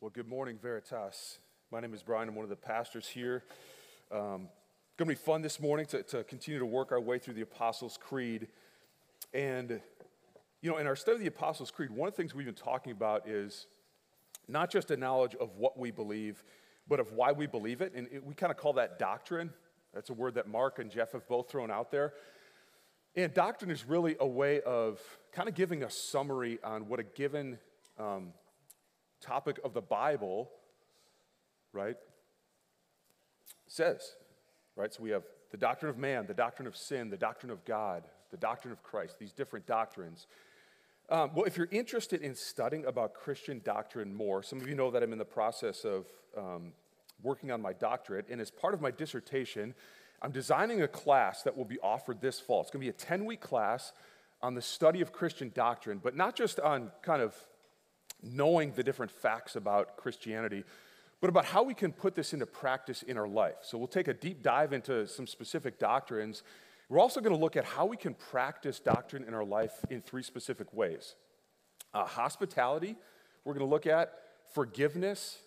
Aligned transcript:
Well, 0.00 0.12
good 0.14 0.28
morning, 0.28 0.60
Veritas. 0.62 1.40
My 1.72 1.80
name 1.80 1.92
is 1.92 2.04
Brian. 2.04 2.28
I'm 2.28 2.36
one 2.36 2.44
of 2.44 2.50
the 2.50 2.54
pastors 2.54 3.08
here. 3.08 3.42
Um, 4.12 4.48
going 4.96 4.98
to 4.98 5.06
be 5.06 5.14
fun 5.16 5.42
this 5.42 5.58
morning 5.58 5.86
to, 5.86 6.04
to 6.04 6.22
continue 6.22 6.60
to 6.60 6.66
work 6.66 6.92
our 6.92 7.00
way 7.00 7.18
through 7.18 7.34
the 7.34 7.40
Apostles' 7.40 7.98
Creed. 8.00 8.46
And, 9.34 9.80
you 10.62 10.70
know, 10.70 10.76
in 10.76 10.86
our 10.86 10.94
study 10.94 11.16
of 11.16 11.20
the 11.22 11.26
Apostles' 11.26 11.72
Creed, 11.72 11.90
one 11.90 12.06
of 12.06 12.14
the 12.14 12.16
things 12.16 12.32
we've 12.32 12.46
been 12.46 12.54
talking 12.54 12.92
about 12.92 13.28
is 13.28 13.66
not 14.46 14.70
just 14.70 14.92
a 14.92 14.96
knowledge 14.96 15.34
of 15.34 15.56
what 15.56 15.76
we 15.76 15.90
believe, 15.90 16.44
but 16.86 17.00
of 17.00 17.10
why 17.10 17.32
we 17.32 17.48
believe 17.48 17.80
it. 17.80 17.92
And 17.96 18.06
it, 18.12 18.24
we 18.24 18.34
kind 18.34 18.52
of 18.52 18.56
call 18.56 18.74
that 18.74 19.00
doctrine. 19.00 19.52
That's 19.92 20.10
a 20.10 20.14
word 20.14 20.34
that 20.34 20.46
Mark 20.46 20.78
and 20.78 20.92
Jeff 20.92 21.10
have 21.10 21.26
both 21.26 21.50
thrown 21.50 21.72
out 21.72 21.90
there. 21.90 22.12
And 23.16 23.34
doctrine 23.34 23.72
is 23.72 23.84
really 23.84 24.14
a 24.20 24.26
way 24.28 24.60
of 24.60 25.00
kind 25.32 25.48
of 25.48 25.56
giving 25.56 25.82
a 25.82 25.90
summary 25.90 26.60
on 26.62 26.86
what 26.86 27.00
a 27.00 27.02
given 27.02 27.58
um, 27.98 28.28
topic 29.20 29.58
of 29.64 29.74
the 29.74 29.80
Bible, 29.80 30.50
right, 31.72 31.96
says, 33.66 34.14
right? 34.76 34.92
So 34.92 35.02
we 35.02 35.10
have 35.10 35.24
the 35.50 35.56
doctrine 35.56 35.90
of 35.90 35.98
man, 35.98 36.26
the 36.26 36.34
doctrine 36.34 36.68
of 36.68 36.76
sin, 36.76 37.10
the 37.10 37.16
doctrine 37.16 37.50
of 37.50 37.64
God, 37.64 38.04
the 38.30 38.36
doctrine 38.36 38.72
of 38.72 38.82
Christ, 38.82 39.18
these 39.18 39.32
different 39.32 39.66
doctrines. 39.66 40.26
Um, 41.10 41.30
well, 41.34 41.44
if 41.44 41.56
you're 41.56 41.68
interested 41.70 42.20
in 42.20 42.34
studying 42.34 42.84
about 42.84 43.14
Christian 43.14 43.62
doctrine 43.64 44.14
more, 44.14 44.42
some 44.42 44.60
of 44.60 44.68
you 44.68 44.74
know 44.74 44.90
that 44.90 45.02
I'm 45.02 45.12
in 45.12 45.18
the 45.18 45.24
process 45.24 45.84
of 45.84 46.06
um, 46.36 46.72
working 47.22 47.50
on 47.50 47.62
my 47.62 47.72
doctorate, 47.72 48.26
and 48.28 48.40
as 48.40 48.50
part 48.50 48.74
of 48.74 48.80
my 48.80 48.90
dissertation, 48.90 49.74
I'm 50.20 50.32
designing 50.32 50.82
a 50.82 50.88
class 50.88 51.42
that 51.42 51.56
will 51.56 51.64
be 51.64 51.78
offered 51.80 52.20
this 52.20 52.40
fall. 52.40 52.60
It's 52.60 52.70
going 52.70 52.80
to 52.80 52.84
be 52.84 52.90
a 52.90 52.92
10 52.92 53.24
week 53.24 53.40
class 53.40 53.92
on 54.42 54.54
the 54.54 54.62
study 54.62 55.00
of 55.00 55.12
Christian 55.12 55.50
doctrine, 55.54 55.98
but 56.02 56.16
not 56.16 56.36
just 56.36 56.60
on 56.60 56.90
kind 57.02 57.22
of 57.22 57.34
knowing 58.22 58.72
the 58.72 58.82
different 58.82 59.10
facts 59.10 59.56
about 59.56 59.96
Christianity, 59.96 60.64
but 61.20 61.30
about 61.30 61.44
how 61.44 61.62
we 61.62 61.74
can 61.74 61.92
put 61.92 62.14
this 62.14 62.32
into 62.32 62.46
practice 62.46 63.02
in 63.02 63.16
our 63.16 63.28
life. 63.28 63.56
So 63.62 63.78
we'll 63.78 63.88
take 63.88 64.08
a 64.08 64.14
deep 64.14 64.42
dive 64.42 64.72
into 64.72 65.06
some 65.06 65.26
specific 65.26 65.78
doctrines. 65.78 66.42
We're 66.88 67.00
also 67.00 67.20
going 67.20 67.34
to 67.34 67.40
look 67.40 67.56
at 67.56 67.64
how 67.64 67.86
we 67.86 67.96
can 67.96 68.14
practice 68.14 68.80
doctrine 68.80 69.24
in 69.24 69.34
our 69.34 69.44
life 69.44 69.72
in 69.90 70.00
three 70.00 70.22
specific 70.22 70.72
ways 70.72 71.14
uh, 71.94 72.04
hospitality, 72.04 72.96
we're 73.44 73.54
going 73.54 73.66
to 73.66 73.70
look 73.70 73.86
at 73.86 74.12
forgiveness, 74.52 75.38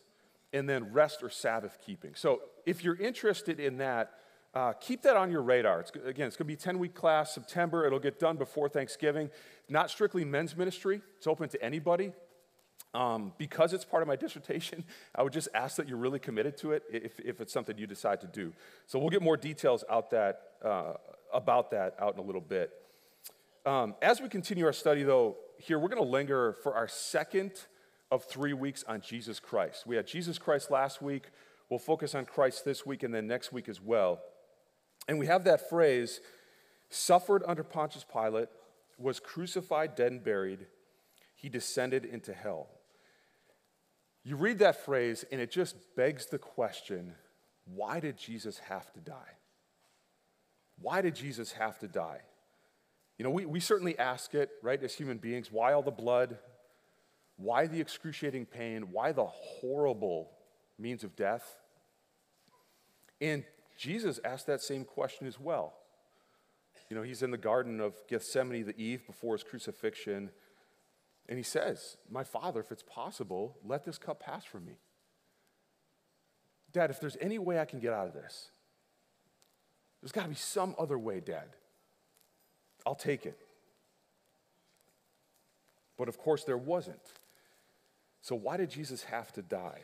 and 0.54 0.68
then 0.68 0.92
rest 0.92 1.24
or 1.24 1.30
Sabbath 1.30 1.78
keeping. 1.86 2.16
So 2.16 2.42
if 2.66 2.84
you're 2.84 2.96
interested 2.96 3.60
in 3.60 3.78
that, 3.78 4.12
uh, 4.54 4.74
keep 4.74 5.02
that 5.04 5.16
on 5.16 5.32
your 5.32 5.42
radar. 5.42 5.80
It's, 5.80 5.92
again, 5.92 6.28
it's 6.28 6.36
going 6.36 6.46
to 6.46 6.46
be 6.46 6.54
a 6.54 6.58
10 6.58 6.78
week 6.78 6.94
class, 6.94 7.34
September. 7.34 7.86
It'll 7.86 8.00
get 8.00 8.20
done 8.20 8.36
before 8.38 8.68
Thanksgiving. 8.68 9.30
Not 9.70 9.90
strictly 9.90 10.26
men's 10.26 10.58
ministry, 10.58 11.02
it's 11.18 11.28
open 11.28 11.48
to 11.50 11.64
anybody. 11.64 12.12
Um, 12.94 13.32
because 13.38 13.72
it's 13.72 13.86
part 13.86 14.02
of 14.04 14.08
my 14.08 14.16
dissertation, 14.26 14.84
I 15.16 15.24
would 15.24 15.34
just 15.34 15.48
ask 15.54 15.78
that 15.78 15.88
you're 15.88 15.98
really 15.98 16.20
committed 16.20 16.58
to 16.58 16.74
it 16.74 16.84
if, 16.92 17.20
if 17.20 17.40
it's 17.40 17.54
something 17.54 17.78
you 17.78 17.88
decide 17.88 18.22
to 18.22 18.28
do. 18.28 18.54
So 18.86 19.00
we'll 19.00 19.10
get 19.10 19.22
more 19.22 19.38
details 19.38 19.84
out 19.90 20.12
that, 20.12 20.42
uh, 20.64 20.94
about 21.34 21.72
that 21.72 21.96
out 22.00 22.14
in 22.14 22.20
a 22.20 22.24
little 22.24 22.42
bit. 22.42 22.72
Um, 23.66 23.96
as 24.02 24.20
we 24.20 24.28
continue 24.28 24.66
our 24.66 24.74
study, 24.74 25.04
though, 25.04 25.38
here 25.58 25.78
we're 25.80 25.88
going 25.88 26.04
to 26.04 26.10
linger 26.10 26.58
for 26.64 26.74
our 26.74 26.88
second 26.88 27.52
of 28.10 28.26
three 28.26 28.54
weeks 28.54 28.84
on 28.88 29.02
Jesus 29.02 29.40
Christ. 29.40 29.86
We 29.88 29.96
had 29.96 30.08
Jesus 30.08 30.38
Christ 30.38 30.72
last 30.72 31.02
week. 31.02 31.30
We'll 31.70 31.80
focus 31.80 32.16
on 32.16 32.26
Christ 32.26 32.66
this 32.66 32.86
week 32.86 33.04
and 33.04 33.14
then 33.14 33.28
next 33.28 33.54
week 33.54 33.70
as 33.70 33.80
well. 33.80 34.20
And 35.08 35.18
we 35.18 35.28
have 35.28 35.46
that 35.46 35.70
phrase 35.70 36.20
suffered 36.90 37.44
under 37.48 37.64
Pontius 37.64 38.06
Pilate, 38.12 38.50
was 38.98 39.20
crucified, 39.20 39.96
dead, 39.96 40.12
and 40.12 40.24
buried. 40.24 40.68
He 41.36 41.48
descended 41.48 42.04
into 42.04 42.34
hell. 42.34 42.68
You 44.24 44.36
read 44.36 44.60
that 44.60 44.86
phrase, 44.86 45.26
and 45.32 45.42
it 45.42 45.52
just 45.52 45.76
begs 45.96 46.28
the 46.28 46.38
question 46.38 47.16
why 47.66 48.00
did 48.00 48.18
Jesus 48.18 48.60
have 48.60 48.92
to 48.94 49.00
die? 49.00 49.38
Why 50.82 51.02
did 51.02 51.16
Jesus 51.16 51.54
have 51.54 51.80
to 51.80 51.88
die? 51.88 52.22
You 53.18 53.24
know, 53.24 53.30
we, 53.30 53.46
we 53.46 53.60
certainly 53.60 53.98
ask 54.00 54.34
it, 54.34 54.50
right, 54.64 54.82
as 54.82 54.96
human 54.96 55.18
beings 55.18 55.52
why 55.52 55.74
all 55.74 55.84
the 55.84 55.92
blood? 55.92 56.38
Why 57.38 57.68
the 57.68 57.80
excruciating 57.80 58.48
pain? 58.48 58.88
Why 58.92 59.12
the 59.12 59.26
horrible 59.26 60.32
means 60.78 61.04
of 61.04 61.16
death? 61.16 61.58
And 63.20 63.44
Jesus 63.78 64.20
asked 64.26 64.48
that 64.48 64.62
same 64.62 64.84
question 64.84 65.28
as 65.28 65.40
well. 65.40 65.74
You 66.90 66.98
know, 66.98 67.04
he's 67.04 67.24
in 67.24 67.32
the 67.32 67.38
Garden 67.38 67.80
of 67.80 67.96
Gethsemane 68.08 68.66
the 68.66 68.78
eve 68.78 69.06
before 69.08 69.36
his 69.36 69.44
crucifixion, 69.44 70.32
and 71.30 71.38
he 71.38 71.44
says, 71.44 71.98
My 72.10 72.24
father, 72.24 72.60
if 72.60 72.72
it's 72.72 72.84
possible, 72.84 73.58
let 73.66 73.84
this 73.84 73.98
cup 73.98 74.20
pass 74.20 74.44
from 74.44 74.66
me. 74.66 74.80
Dad, 76.74 76.90
if 76.90 77.00
there's 77.00 77.18
any 77.20 77.40
way 77.40 77.60
I 77.60 77.66
can 77.66 77.80
get 77.80 77.94
out 77.94 78.08
of 78.08 78.14
this, 78.14 78.50
there's 80.02 80.12
got 80.12 80.24
to 80.24 80.30
be 80.30 80.36
some 80.36 80.76
other 80.80 80.98
way, 80.98 81.20
Dad. 81.20 81.50
I'll 82.86 82.96
take 82.96 83.26
it. 83.26 83.38
But 85.98 86.08
of 86.10 86.18
course, 86.18 86.44
there 86.44 86.58
wasn't. 86.58 87.14
So, 88.22 88.36
why 88.36 88.58
did 88.58 88.70
Jesus 88.70 89.04
have 89.04 89.32
to 89.34 89.42
die? 89.42 89.82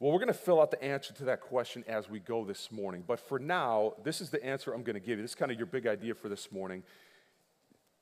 Well, 0.00 0.12
we're 0.12 0.18
going 0.18 0.28
to 0.28 0.34
fill 0.34 0.60
out 0.60 0.70
the 0.70 0.82
answer 0.82 1.12
to 1.14 1.24
that 1.24 1.40
question 1.40 1.84
as 1.88 2.08
we 2.08 2.20
go 2.20 2.44
this 2.44 2.70
morning. 2.70 3.02
But 3.06 3.18
for 3.18 3.40
now, 3.40 3.94
this 4.04 4.20
is 4.20 4.30
the 4.30 4.44
answer 4.44 4.72
I'm 4.72 4.84
going 4.84 4.94
to 4.94 5.00
give 5.00 5.18
you. 5.18 5.22
This 5.22 5.32
is 5.32 5.34
kind 5.34 5.50
of 5.50 5.58
your 5.58 5.66
big 5.66 5.88
idea 5.88 6.14
for 6.14 6.28
this 6.28 6.52
morning. 6.52 6.84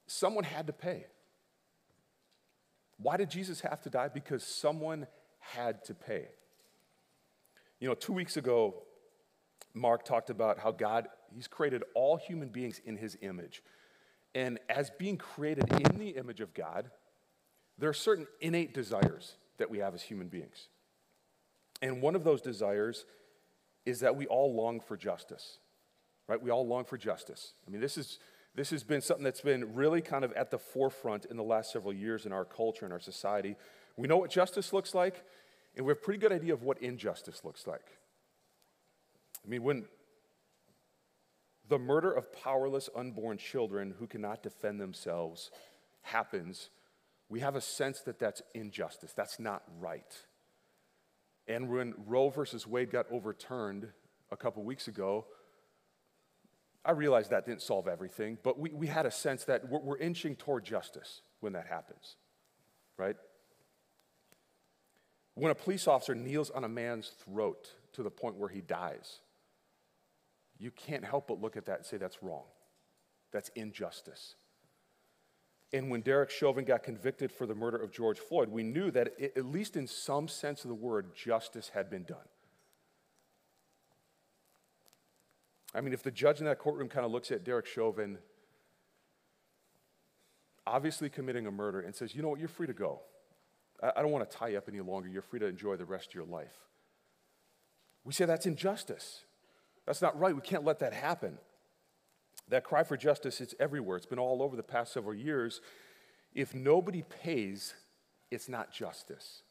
Someone 0.07 0.45
had 0.45 0.67
to 0.67 0.75
pay. 0.75 1.07
Why 2.99 3.17
did 3.17 3.31
Jesus 3.31 3.61
have 3.61 3.81
to 3.83 3.91
die? 3.91 4.09
Because 4.09 4.43
someone 4.43 5.07
had 5.39 5.85
to 5.85 5.95
pay. 5.95 6.29
You 7.81 7.89
know, 7.89 7.95
two 7.95 8.13
weeks 8.13 8.37
ago, 8.37 8.83
Mark 9.75 10.05
talked 10.05 10.31
about 10.31 10.59
how 10.59 10.73
God, 10.73 11.09
He's 11.35 11.47
created 11.47 11.83
all 11.95 12.17
human 12.17 12.49
beings 12.49 12.81
in 12.85 12.97
His 12.97 13.17
image. 13.21 13.63
And 14.35 14.59
as 14.69 14.91
being 14.99 15.17
created 15.19 15.71
in 15.73 15.99
the 15.99 16.11
image 16.11 16.41
of 16.41 16.55
God, 16.55 16.91
there 17.79 17.89
are 17.89 17.95
certain 17.95 18.27
innate 18.41 18.73
desires 18.73 19.37
that 19.59 19.71
we 19.71 19.79
have 19.79 19.95
as 19.95 20.03
human 20.03 20.29
beings. 20.29 20.69
And 21.83 22.01
one 22.01 22.15
of 22.15 22.25
those 22.25 22.41
desires 22.41 23.05
is 23.85 24.01
that 24.01 24.17
we 24.17 24.27
all 24.27 24.55
long 24.55 24.81
for 24.81 24.97
justice, 24.97 25.59
right? 26.27 26.43
We 26.43 26.51
all 26.51 26.67
long 26.67 26.85
for 26.85 26.97
justice. 26.97 27.53
I 27.67 27.71
mean, 27.71 27.81
this 27.81 27.99
is 27.99 28.19
this 28.57 28.71
has 28.71 28.83
been 28.83 29.03
something 29.03 29.23
that's 29.23 29.43
been 29.43 29.75
really 29.75 30.01
kind 30.01 30.25
of 30.25 30.33
at 30.33 30.51
the 30.51 30.59
forefront 30.59 31.27
in 31.27 31.37
the 31.37 31.43
last 31.43 31.73
several 31.73 31.93
years 31.93 32.25
in 32.25 32.33
our 32.33 32.45
culture 32.45 32.87
and 32.87 32.93
our 32.93 33.01
society. 33.01 33.55
We 33.97 34.09
know 34.09 34.17
what 34.17 34.31
justice 34.31 34.73
looks 34.73 34.95
like, 34.95 35.23
and 35.77 35.85
we 35.85 35.91
have 35.91 35.99
a 35.99 36.01
pretty 36.01 36.19
good 36.19 36.33
idea 36.33 36.55
of 36.55 36.63
what 36.63 36.83
injustice 36.83 37.45
looks 37.45 37.67
like. 37.67 37.85
I 39.45 39.49
mean, 39.49 39.63
when 39.63 39.85
the 41.69 41.79
murder 41.79 42.11
of 42.11 42.33
powerless 42.33 42.89
unborn 42.97 43.37
children 43.37 43.95
who 43.99 44.07
cannot 44.07 44.43
defend 44.43 44.81
themselves 44.81 45.51
happens, 46.03 46.71
we 47.29 47.41
have 47.41 47.57
a 47.57 47.61
sense 47.61 48.01
that 48.01 48.19
that's 48.19 48.41
injustice. 48.55 49.13
That's 49.13 49.39
not 49.39 49.63
right. 49.79 50.15
And 51.47 51.69
when 51.69 51.95
Roe 52.07 52.31
versus 52.31 52.67
Wade 52.67 52.91
got 52.91 53.07
overturned 53.11 53.89
a 54.31 54.37
couple 54.37 54.65
weeks 54.65 54.89
ago, 54.89 55.27
I 56.87 56.93
realize 56.93 57.29
that 57.29 57.45
didn't 57.45 57.63
solve 57.63 57.89
everything, 57.89 58.39
but 58.43 58.59
we, 58.59 58.71
we 58.71 58.87
had 58.87 59.07
a 59.07 59.11
sense 59.11 59.45
that 59.45 59.69
we're, 59.69 59.81
we're 59.81 59.99
inching 59.99 60.37
toward 60.37 60.65
justice 60.65 61.21
when 61.41 61.53
that 61.55 61.67
happens, 61.67 62.17
right? 62.97 63.17
When 65.35 65.51
a 65.51 65.55
police 65.55 65.89
officer 65.89 66.15
kneels 66.15 66.51
on 66.51 66.65
a 66.65 66.69
man's 66.69 67.09
throat 67.09 67.73
to 67.95 68.03
the 68.03 68.11
point 68.11 68.37
where 68.37 68.49
he 68.49 68.61
dies, 68.61 69.19
you 70.59 70.71
can't 70.71 71.05
help 71.05 71.27
but 71.29 71.41
look 71.41 71.57
at 71.57 71.67
that 71.67 71.79
and 71.79 71.87
say 71.87 71.97
that's 71.97 72.23
wrong. 72.23 72.45
That's 73.33 73.51
injustice. 73.51 74.37
And 75.73 75.91
when 75.91 76.01
Derek 76.01 76.31
Chauvin 76.31 76.65
got 76.65 76.85
convicted 76.85 77.33
for 77.33 77.47
the 77.47 77.55
murder 77.55 77.77
of 77.77 77.91
George 77.91 78.19
Floyd, 78.19 78.49
we 78.49 78.63
knew 78.63 78.91
that, 78.93 79.13
it, 79.19 79.37
at 79.37 79.45
least 79.45 79.77
in 79.77 79.87
some 79.87 80.29
sense 80.29 80.65
of 80.65 80.69
the 80.69 80.75
word, 80.75 81.15
justice 81.15 81.71
had 81.75 81.91
been 81.91 82.05
done. 82.05 82.29
I 85.75 85.81
mean, 85.81 85.93
if 85.93 86.03
the 86.03 86.11
judge 86.11 86.41
in 86.41 86.47
that 86.47 86.59
courtroom 86.59 86.89
kind 86.89 87.05
of 87.05 87.13
looks 87.13 87.31
at 87.31 87.45
Derek 87.45 87.67
Chauvin, 87.67 88.19
obviously 90.67 91.09
committing 91.09 91.47
a 91.47 91.51
murder, 91.51 91.81
and 91.81 91.95
says, 91.95 92.15
you 92.15 92.23
know 92.23 92.29
what, 92.29 92.39
you're 92.39 92.49
free 92.49 92.67
to 92.67 92.73
go. 92.73 93.01
I, 93.83 93.93
I 93.97 94.03
don't 94.03 94.11
want 94.11 94.29
to 94.29 94.37
tie 94.37 94.49
you 94.49 94.59
up 94.59 94.69
any 94.69 94.81
longer. 94.81 95.09
You're 95.09 95.23
free 95.23 95.41
to 95.41 95.47
enjoy 95.47 95.77
the 95.77 95.85
rest 95.85 96.09
of 96.09 96.15
your 96.15 96.25
life. 96.25 96.55
We 98.05 98.13
say 98.13 98.25
that's 98.25 98.47
injustice. 98.47 99.25
That's 99.87 100.03
not 100.03 100.19
right. 100.19 100.35
We 100.35 100.41
can't 100.41 100.65
let 100.65 100.79
that 100.81 100.93
happen. 100.93 101.39
That 102.49 102.65
cry 102.65 102.85
for 102.85 102.97
justice, 102.97 103.41
it's 103.41 103.55
everywhere. 103.59 103.97
It's 103.97 104.07
been 104.07 104.19
all 104.19 104.43
over 104.43 104.57
the 104.57 104.63
past 104.63 104.93
several 104.93 105.15
years. 105.15 105.61
If 106.33 106.55
nobody 106.55 107.03
pays, 107.03 107.75
it's 108.31 108.49
not 108.49 108.73
justice. 108.73 109.43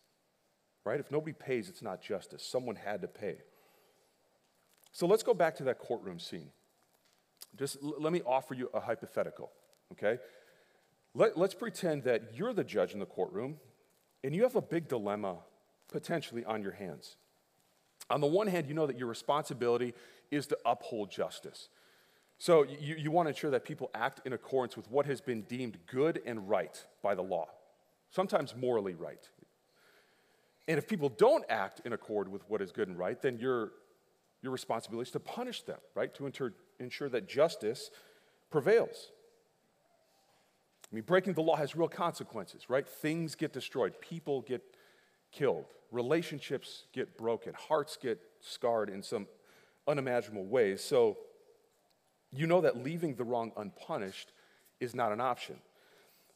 Right? 0.85 0.99
If 0.99 1.11
nobody 1.11 1.33
pays, 1.33 1.67
it's 1.67 1.81
not 1.81 2.01
justice. 2.01 2.45
Someone 2.45 2.75
had 2.75 3.01
to 3.01 3.07
pay. 3.07 3.37
So 4.95 5.07
let's 5.07 5.23
go 5.23 5.33
back 5.33 5.57
to 5.57 5.65
that 5.65 5.77
courtroom 5.77 6.19
scene. 6.19 6.51
Just 7.59 7.75
l- 7.83 7.95
let 7.99 8.13
me 8.13 8.21
offer 8.25 8.53
you 8.53 8.69
a 8.73 8.79
hypothetical, 8.79 9.51
okay? 9.91 10.21
Let, 11.13 11.37
let's 11.37 11.53
pretend 11.53 12.05
that 12.05 12.31
you're 12.33 12.53
the 12.53 12.63
judge 12.63 12.93
in 12.93 12.99
the 12.99 13.05
courtroom 13.05 13.57
and 14.23 14.33
you 14.33 14.43
have 14.43 14.55
a 14.55 14.61
big 14.61 14.87
dilemma 14.87 15.39
potentially 15.91 16.45
on 16.45 16.63
your 16.63 16.71
hands. 16.71 17.17
On 18.09 18.21
the 18.21 18.27
one 18.27 18.47
hand, 18.47 18.67
you 18.67 18.73
know 18.73 18.87
that 18.87 18.97
your 18.97 19.09
responsibility 19.09 19.93
is 20.31 20.47
to 20.47 20.57
uphold 20.65 21.11
justice. 21.11 21.67
So 22.37 22.63
you, 22.63 22.95
you 22.95 23.11
want 23.11 23.25
to 23.25 23.31
ensure 23.31 23.51
that 23.51 23.65
people 23.65 23.91
act 23.93 24.21
in 24.23 24.31
accordance 24.31 24.77
with 24.77 24.89
what 24.89 25.05
has 25.07 25.19
been 25.19 25.41
deemed 25.41 25.77
good 25.87 26.21
and 26.25 26.47
right 26.47 26.81
by 27.03 27.15
the 27.15 27.21
law, 27.21 27.47
sometimes 28.11 28.55
morally 28.55 28.93
right. 28.93 29.27
And 30.69 30.77
if 30.77 30.87
people 30.87 31.09
don't 31.09 31.43
act 31.49 31.81
in 31.83 31.91
accord 31.91 32.29
with 32.29 32.49
what 32.49 32.61
is 32.61 32.71
good 32.71 32.87
and 32.87 32.97
right, 32.97 33.21
then 33.21 33.39
your, 33.39 33.71
your 34.45 34.53
responsibility 34.53 35.07
is 35.07 35.11
to 35.11 35.19
punish 35.19 35.63
them, 35.63 35.79
right? 35.95 36.13
To 36.15 36.53
ensure, 36.79 37.09
that 37.09 37.27
justice 37.27 37.89
prevails. 38.51 39.11
I 40.91 40.95
mean, 40.95 41.03
breaking 41.03 41.33
the 41.33 41.41
law 41.41 41.55
has 41.55 41.75
real 41.75 41.87
consequences, 41.87 42.69
right? 42.69 42.87
Things 42.87 43.33
get 43.33 43.51
destroyed, 43.51 43.99
people 43.99 44.41
get 44.41 44.61
killed, 45.31 45.65
relationships 45.91 46.83
get 46.93 47.17
broken, 47.17 47.53
hearts 47.55 47.97
get 47.99 48.21
scarred 48.39 48.89
in 48.89 49.01
some 49.01 49.27
unimaginable 49.87 50.45
ways. 50.45 50.83
So, 50.83 51.17
you 52.31 52.45
know 52.45 52.61
that 52.61 52.83
leaving 52.83 53.15
the 53.15 53.23
wrong 53.23 53.51
unpunished 53.57 54.31
is 54.79 54.93
not 54.93 55.11
an 55.11 55.21
option. 55.21 55.55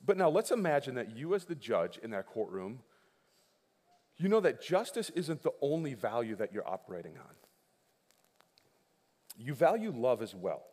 But 0.03 0.17
now 0.17 0.29
let's 0.29 0.49
imagine 0.49 0.95
that 0.95 1.15
you, 1.15 1.35
as 1.35 1.45
the 1.45 1.55
judge 1.55 1.99
in 2.01 2.09
that 2.11 2.25
courtroom, 2.25 2.79
you 4.17 4.29
know 4.29 4.39
that 4.39 4.63
justice 4.63 5.11
isn't 5.11 5.43
the 5.43 5.51
only 5.61 5.93
value 5.93 6.35
that 6.37 6.53
you're 6.53 6.67
operating 6.67 7.17
on. 7.17 7.35
You 9.39 9.53
value 9.53 9.91
love 9.95 10.21
as 10.21 10.35
well. 10.35 10.63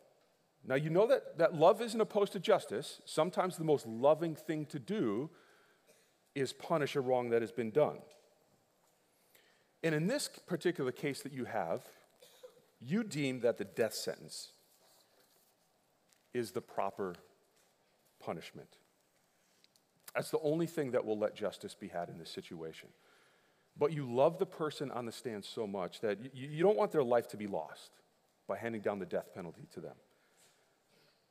Now, 0.65 0.75
you 0.75 0.89
know 0.89 1.07
that, 1.07 1.37
that 1.37 1.55
love 1.55 1.81
isn't 1.81 1.99
opposed 1.99 2.33
to 2.33 2.39
justice. 2.39 2.99
Sometimes 3.05 3.55
the 3.55 3.63
most 3.63 3.87
loving 3.87 4.35
thing 4.35 4.65
to 4.65 4.77
do 4.77 5.29
is 6.35 6.51
punish 6.51 6.97
a 6.97 7.01
wrong 7.01 7.29
that 7.29 7.41
has 7.41 7.53
been 7.53 7.71
done. 7.71 7.99
And 9.83 9.95
in 9.95 10.07
this 10.07 10.29
particular 10.47 10.91
case 10.91 11.21
that 11.21 11.31
you 11.31 11.45
have, 11.45 11.83
you 12.81 13.05
deem 13.05 13.39
that 13.39 13.57
the 13.57 13.63
death 13.63 13.93
sentence 13.93 14.49
is 16.33 16.51
the 16.51 16.61
proper 16.61 17.15
punishment. 18.19 18.75
That's 20.13 20.29
the 20.29 20.39
only 20.39 20.67
thing 20.67 20.91
that 20.91 21.05
will 21.05 21.17
let 21.17 21.35
justice 21.35 21.73
be 21.73 21.87
had 21.87 22.09
in 22.09 22.17
this 22.17 22.29
situation. 22.29 22.89
But 23.77 23.93
you 23.93 24.11
love 24.11 24.39
the 24.39 24.45
person 24.45 24.91
on 24.91 25.05
the 25.05 25.11
stand 25.13 25.45
so 25.45 25.65
much 25.65 26.01
that 26.01 26.17
you, 26.35 26.49
you 26.49 26.63
don't 26.63 26.77
want 26.77 26.91
their 26.91 27.03
life 27.03 27.29
to 27.29 27.37
be 27.37 27.47
lost 27.47 27.91
by 28.47 28.57
handing 28.57 28.81
down 28.81 28.99
the 28.99 29.05
death 29.05 29.33
penalty 29.33 29.67
to 29.73 29.79
them. 29.79 29.95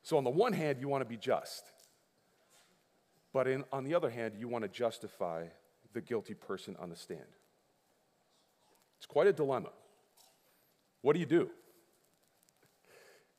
So, 0.03 0.17
on 0.17 0.25
the 0.25 0.31
one 0.31 0.53
hand, 0.53 0.79
you 0.81 0.89
want 0.89 1.03
to 1.03 1.09
be 1.09 1.17
just. 1.17 1.65
But 3.33 3.49
in, 3.49 3.65
on 3.73 3.85
the 3.85 3.95
other 3.95 4.11
hand, 4.11 4.35
you 4.39 4.49
want 4.49 4.63
to 4.63 4.69
justify 4.69 5.47
the 5.93 6.01
guilty 6.01 6.35
person 6.35 6.77
on 6.79 6.91
the 6.91 6.97
stand. 6.97 7.21
It's 8.99 9.07
quite 9.07 9.27
a 9.27 9.33
dilemma. 9.33 9.71
What 11.03 11.15
do 11.15 11.21
you 11.21 11.27
do? 11.27 11.51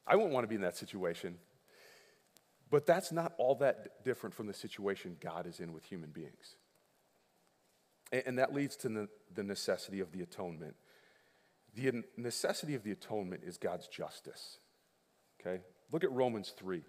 I 0.06 0.16
wouldn't 0.16 0.34
want 0.34 0.44
to 0.44 0.48
be 0.48 0.56
in 0.56 0.62
that 0.62 0.78
situation. 0.78 1.38
But 2.70 2.86
that's 2.86 3.12
not 3.12 3.34
all 3.38 3.56
that 3.56 4.04
different 4.04 4.36
from 4.36 4.48
the 4.48 4.54
situation 4.54 5.18
God 5.22 5.48
is 5.48 5.60
in 5.60 5.74
with 5.74 5.86
human 5.86 6.10
beings. 6.10 6.56
And 8.12 8.38
that 8.40 8.54
leads 8.54 8.76
to 8.78 9.08
the 9.34 9.44
necessity 9.44 10.00
of 10.00 10.12
the 10.12 10.22
atonement. 10.22 10.76
The 11.76 12.04
necessity 12.16 12.76
of 12.76 12.84
the 12.84 12.92
atonement 12.92 13.44
is 13.46 13.58
God's 13.58 13.88
justice. 13.88 14.58
Okay? 15.40 15.62
Look 15.92 16.04
at 16.04 16.12
Romans 16.12 16.54
3, 16.58 16.82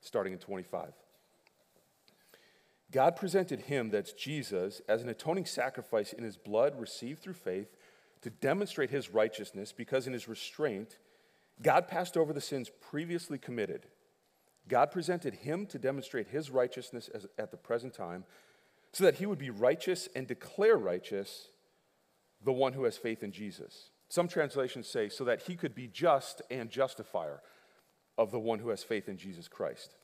starting 0.00 0.32
in 0.32 0.38
25. 0.38 0.92
God 2.90 3.16
presented 3.16 3.60
him, 3.60 3.90
that's 3.90 4.12
Jesus, 4.12 4.80
as 4.88 5.02
an 5.02 5.10
atoning 5.10 5.44
sacrifice 5.44 6.12
in 6.12 6.24
his 6.24 6.38
blood 6.38 6.80
received 6.80 7.20
through 7.20 7.34
faith 7.34 7.76
to 8.22 8.30
demonstrate 8.30 8.90
his 8.90 9.10
righteousness 9.10 9.72
because 9.72 10.06
in 10.06 10.14
his 10.14 10.26
restraint, 10.26 10.96
God 11.62 11.86
passed 11.86 12.16
over 12.16 12.32
the 12.32 12.40
sins 12.40 12.70
previously 12.80 13.38
committed. 13.38 13.86
God 14.68 14.90
presented 14.90 15.34
him 15.34 15.66
to 15.66 15.78
demonstrate 15.78 16.28
his 16.28 16.50
righteousness 16.50 17.08
as, 17.12 17.26
at 17.38 17.50
the 17.50 17.56
present 17.56 17.94
time 17.94 18.24
so 18.92 19.04
that 19.04 19.16
he 19.16 19.26
would 19.26 19.38
be 19.38 19.50
righteous 19.50 20.08
and 20.14 20.26
declare 20.26 20.76
righteous 20.76 21.48
the 22.44 22.52
one 22.52 22.72
who 22.72 22.84
has 22.84 22.96
faith 22.96 23.22
in 23.22 23.32
Jesus. 23.32 23.90
Some 24.08 24.28
translations 24.28 24.88
say, 24.88 25.08
so 25.08 25.24
that 25.24 25.42
he 25.42 25.54
could 25.54 25.74
be 25.74 25.86
just 25.86 26.40
and 26.50 26.70
justifier 26.70 27.42
of 28.16 28.30
the 28.30 28.38
one 28.38 28.58
who 28.58 28.70
has 28.70 28.82
faith 28.82 29.08
in 29.08 29.16
Jesus 29.16 29.48
Christ. 29.48 29.96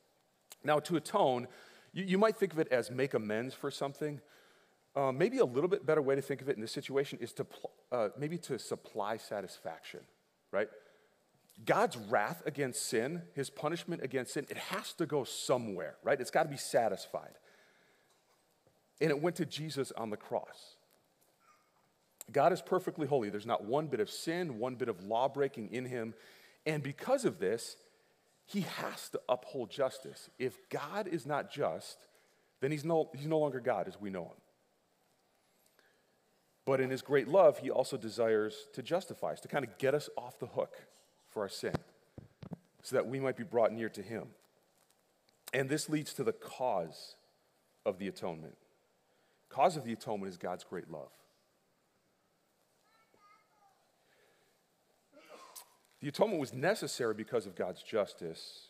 Now, 0.63 0.79
to 0.81 0.97
atone, 0.97 1.49
you, 1.93 2.05
you 2.05 2.19
might 2.19 2.37
think 2.37 2.53
of 2.53 2.59
it 2.59 2.69
as 2.71 2.91
make 2.91 3.15
amends 3.15 3.55
for 3.55 3.71
something. 3.71 4.21
Uh, 4.95 5.11
maybe 5.11 5.39
a 5.39 5.45
little 5.45 5.69
bit 5.69 5.85
better 5.85 6.03
way 6.03 6.15
to 6.15 6.23
think 6.23 6.43
of 6.43 6.49
it 6.49 6.57
in 6.57 6.61
this 6.61 6.73
situation 6.73 7.19
is 7.21 7.33
to 7.33 7.45
pl- 7.45 7.71
uh, 7.91 8.09
maybe 8.19 8.39
to 8.39 8.59
supply 8.59 9.17
satisfaction, 9.17 10.01
right? 10.53 10.69
God's 11.65 11.97
wrath 11.97 12.43
against 12.47 12.87
sin, 12.87 13.23
his 13.35 13.51
punishment 13.51 14.03
against 14.03 14.35
sin, 14.35 14.47
it 14.51 14.57
has 14.57 14.93
to 14.95 15.07
go 15.07 15.25
somewhere, 15.25 15.97
right? 16.03 16.21
It's 16.21 16.31
got 16.31 16.45
to 16.45 16.49
be 16.49 16.57
satisfied. 16.57 17.39
And 19.01 19.11
it 19.11 19.21
went 19.21 19.37
to 19.37 19.47
Jesus 19.47 19.93
on 19.93 20.11
the 20.11 20.17
cross. 20.17 20.74
God 22.35 22.53
is 22.53 22.61
perfectly 22.61 23.07
holy. 23.07 23.31
There's 23.31 23.47
not 23.47 23.65
one 23.65 23.87
bit 23.87 24.01
of 24.01 24.11
sin, 24.11 24.59
one 24.59 24.75
bit 24.75 24.89
of 24.89 25.03
law 25.05 25.29
breaking 25.29 25.71
in 25.73 25.87
him. 25.87 26.15
And 26.67 26.83
because 26.83 27.25
of 27.25 27.39
this, 27.39 27.77
he 28.45 28.63
has 28.63 29.09
to 29.11 29.21
uphold 29.29 29.71
justice. 29.71 30.29
If 30.39 30.69
God 30.69 31.07
is 31.07 31.25
not 31.25 31.51
just, 31.51 31.97
then 32.61 32.73
he's 32.73 32.85
no, 32.85 33.09
he's 33.15 33.29
no 33.29 33.39
longer 33.39 33.61
God 33.61 33.87
as 33.89 33.99
we 34.01 34.11
know 34.11 34.25
him. 34.25 34.37
But 36.67 36.81
in 36.81 36.91
his 36.91 37.03
great 37.03 37.29
love, 37.29 37.59
he 37.59 37.71
also 37.71 37.97
desires 37.97 38.67
to 38.73 38.83
justify 38.83 39.33
us, 39.33 39.41
to 39.41 39.49
kind 39.49 39.65
of 39.65 39.79
get 39.79 39.95
us 39.95 40.11
off 40.17 40.39
the 40.39 40.47
hook 40.47 40.75
for 41.29 41.43
our 41.43 41.49
sin, 41.49 41.75
so 42.83 42.97
that 42.97 43.07
we 43.07 43.21
might 43.21 43.37
be 43.37 43.45
brought 43.45 43.73
near 43.73 43.91
to 43.91 44.03
him. 44.03 44.29
And 45.53 45.69
this 45.69 45.89
leads 45.89 46.15
to 46.15 46.25
the 46.25 46.33
cause 46.33 47.15
of 47.87 47.99
the 47.99 48.09
atonement. 48.09 48.57
Cause 49.51 49.77
of 49.77 49.85
the 49.85 49.93
atonement 49.93 50.33
is 50.33 50.39
God's 50.39 50.65
great 50.65 50.91
love. 50.91 51.11
The 56.05 56.11
atonement 56.11 56.39
was 56.39 56.53
necessary 56.53 57.15
because 57.15 57.47
of 57.47 57.57
God's 57.57 57.83
justice, 57.83 58.69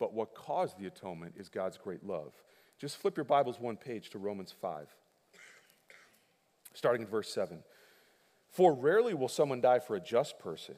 but 0.00 0.12
what 0.12 0.34
caused 0.34 0.80
the 0.80 0.88
atonement 0.88 1.34
is 1.36 1.48
God's 1.48 1.78
great 1.78 2.04
love. 2.04 2.32
Just 2.76 2.96
flip 2.96 3.16
your 3.16 3.22
Bibles 3.22 3.60
one 3.60 3.76
page 3.76 4.10
to 4.10 4.18
Romans 4.18 4.52
5, 4.60 4.88
starting 6.74 7.02
in 7.02 7.08
verse 7.08 7.32
7. 7.32 7.62
For 8.50 8.74
rarely 8.74 9.14
will 9.14 9.28
someone 9.28 9.60
die 9.60 9.78
for 9.78 9.94
a 9.94 10.00
just 10.00 10.40
person, 10.40 10.74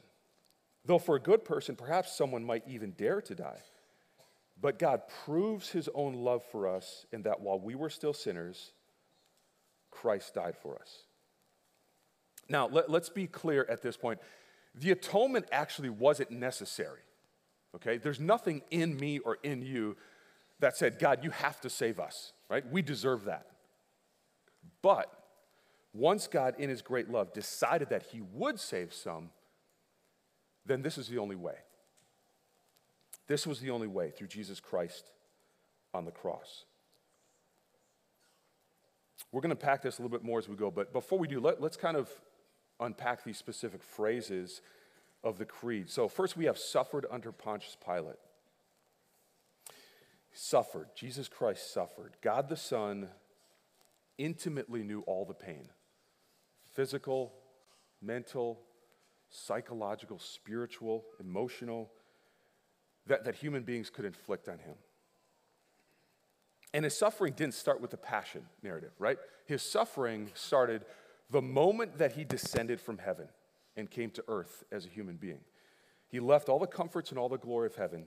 though 0.85 0.99
for 0.99 1.15
a 1.15 1.19
good 1.19 1.43
person, 1.43 1.75
perhaps 1.75 2.15
someone 2.15 2.45
might 2.45 2.67
even 2.67 2.91
dare 2.91 3.19
to 3.21 3.33
die. 3.33 3.61
But 4.61 4.77
God 4.77 5.01
proves 5.25 5.71
his 5.71 5.89
own 5.95 6.13
love 6.13 6.43
for 6.51 6.67
us 6.67 7.07
in 7.11 7.23
that 7.23 7.41
while 7.41 7.59
we 7.59 7.73
were 7.73 7.89
still 7.89 8.13
sinners, 8.13 8.73
Christ 9.89 10.35
died 10.35 10.55
for 10.55 10.77
us. 10.79 10.99
Now, 12.47 12.67
let, 12.67 12.91
us 12.91 13.09
be 13.09 13.25
clear 13.25 13.65
at 13.67 13.81
this 13.81 13.97
point. 13.97 14.19
The 14.79 14.91
atonement 14.91 15.47
actually 15.51 15.89
wasn't 15.89 16.31
necessary. 16.31 17.01
Okay? 17.75 17.97
There's 17.97 18.19
nothing 18.19 18.61
in 18.71 18.97
me 18.97 19.19
or 19.19 19.37
in 19.43 19.61
you 19.61 19.95
that 20.59 20.77
said, 20.77 20.99
God, 20.99 21.23
you 21.23 21.31
have 21.31 21.59
to 21.61 21.69
save 21.69 21.99
us, 21.99 22.33
right? 22.49 22.63
We 22.71 22.81
deserve 22.81 23.25
that. 23.25 23.47
But 24.81 25.11
once 25.93 26.27
God, 26.27 26.55
in 26.57 26.69
his 26.69 26.81
great 26.81 27.09
love, 27.09 27.33
decided 27.33 27.89
that 27.89 28.03
he 28.11 28.21
would 28.21 28.59
save 28.59 28.93
some, 28.93 29.29
then 30.65 30.81
this 30.81 30.97
is 30.97 31.07
the 31.07 31.17
only 31.17 31.35
way. 31.35 31.55
This 33.27 33.47
was 33.47 33.59
the 33.59 33.71
only 33.71 33.87
way 33.87 34.11
through 34.11 34.27
Jesus 34.27 34.59
Christ 34.59 35.11
on 35.93 36.05
the 36.05 36.11
cross. 36.11 36.65
We're 39.31 39.41
going 39.41 39.49
to 39.49 39.55
pack 39.55 39.81
this 39.81 39.97
a 39.97 40.01
little 40.01 40.15
bit 40.15 40.25
more 40.25 40.39
as 40.39 40.47
we 40.47 40.55
go, 40.55 40.69
but 40.69 40.93
before 40.93 41.19
we 41.19 41.27
do, 41.27 41.39
let, 41.39 41.61
us 41.61 41.75
kind 41.75 41.97
of 41.97 42.09
unpack 42.79 43.23
these 43.23 43.37
specific 43.37 43.83
phrases 43.83 44.61
of 45.23 45.37
the 45.37 45.45
creed. 45.45 45.89
So, 45.89 46.07
first 46.07 46.37
we 46.37 46.45
have 46.45 46.57
suffered 46.57 47.05
under 47.09 47.31
Pontius 47.31 47.77
Pilate. 47.83 48.17
Suffered. 50.33 50.89
Jesus 50.95 51.27
Christ 51.27 51.73
suffered. 51.73 52.17
God 52.21 52.49
the 52.49 52.57
Son 52.57 53.09
intimately 54.17 54.83
knew 54.83 55.01
all 55.01 55.25
the 55.25 55.33
pain 55.33 55.69
physical, 56.73 57.33
mental, 58.01 58.59
psychological, 59.29 60.19
spiritual, 60.19 61.05
emotional 61.19 61.89
that, 63.07 63.23
that 63.25 63.35
human 63.35 63.63
beings 63.63 63.89
could 63.89 64.05
inflict 64.05 64.49
on 64.49 64.59
him. 64.59 64.75
And 66.73 66.83
his 66.83 66.97
suffering 66.97 67.33
didn't 67.33 67.53
start 67.53 67.79
with 67.79 67.91
the 67.91 67.97
passion 67.97 68.41
narrative, 68.61 68.91
right? 68.99 69.17
His 69.45 69.61
suffering 69.61 70.29
started 70.33 70.83
the 71.29 71.41
moment 71.41 71.97
that 71.97 72.13
he 72.13 72.23
descended 72.23 72.79
from 72.79 72.97
heaven 72.97 73.27
and 73.75 73.89
came 73.89 74.09
to 74.11 74.23
earth 74.27 74.63
as 74.71 74.85
a 74.85 74.89
human 74.89 75.17
being. 75.17 75.41
He 76.07 76.19
left 76.19 76.49
all 76.49 76.59
the 76.59 76.67
comforts 76.67 77.09
and 77.09 77.19
all 77.19 77.29
the 77.29 77.37
glory 77.37 77.67
of 77.67 77.75
heaven. 77.75 78.05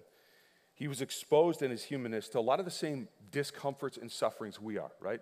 He 0.75 0.89
was 0.89 1.03
exposed 1.03 1.63
in 1.63 1.71
his 1.71 1.85
humanness 1.85 2.29
to 2.31 2.39
a 2.39 2.41
lot 2.41 2.59
of 2.61 2.65
the 2.65 2.71
same 2.71 3.09
discomforts 3.31 3.97
and 3.99 4.11
sufferings 4.11 4.61
we 4.61 4.79
are, 4.79 4.93
right? 5.01 5.21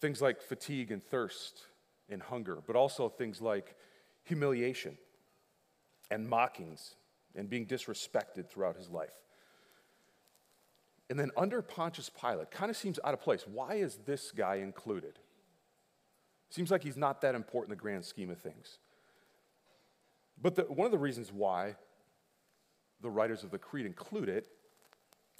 Things 0.00 0.20
like 0.20 0.42
fatigue 0.42 0.90
and 0.90 1.02
thirst, 1.02 1.66
and 2.08 2.22
hunger, 2.22 2.58
but 2.66 2.76
also 2.76 3.08
things 3.08 3.40
like 3.40 3.74
humiliation 4.24 4.96
and 6.10 6.28
mockings 6.28 6.94
and 7.34 7.48
being 7.48 7.66
disrespected 7.66 8.48
throughout 8.48 8.76
his 8.76 8.88
life. 8.88 9.10
And 11.08 11.18
then 11.18 11.30
under 11.36 11.62
Pontius 11.62 12.10
Pilate, 12.10 12.50
kind 12.50 12.70
of 12.70 12.76
seems 12.76 12.98
out 13.04 13.14
of 13.14 13.20
place. 13.20 13.44
Why 13.46 13.74
is 13.74 13.98
this 14.06 14.32
guy 14.32 14.56
included? 14.56 15.18
Seems 16.56 16.70
like 16.70 16.82
he's 16.82 16.96
not 16.96 17.20
that 17.20 17.34
important 17.34 17.70
in 17.70 17.76
the 17.76 17.82
grand 17.82 18.02
scheme 18.02 18.30
of 18.30 18.38
things. 18.38 18.78
But 20.40 20.54
the, 20.54 20.62
one 20.62 20.86
of 20.86 20.90
the 20.90 20.96
reasons 20.96 21.30
why 21.30 21.76
the 23.02 23.10
writers 23.10 23.44
of 23.44 23.50
the 23.50 23.58
Creed 23.58 23.84
include 23.84 24.30
it 24.30 24.48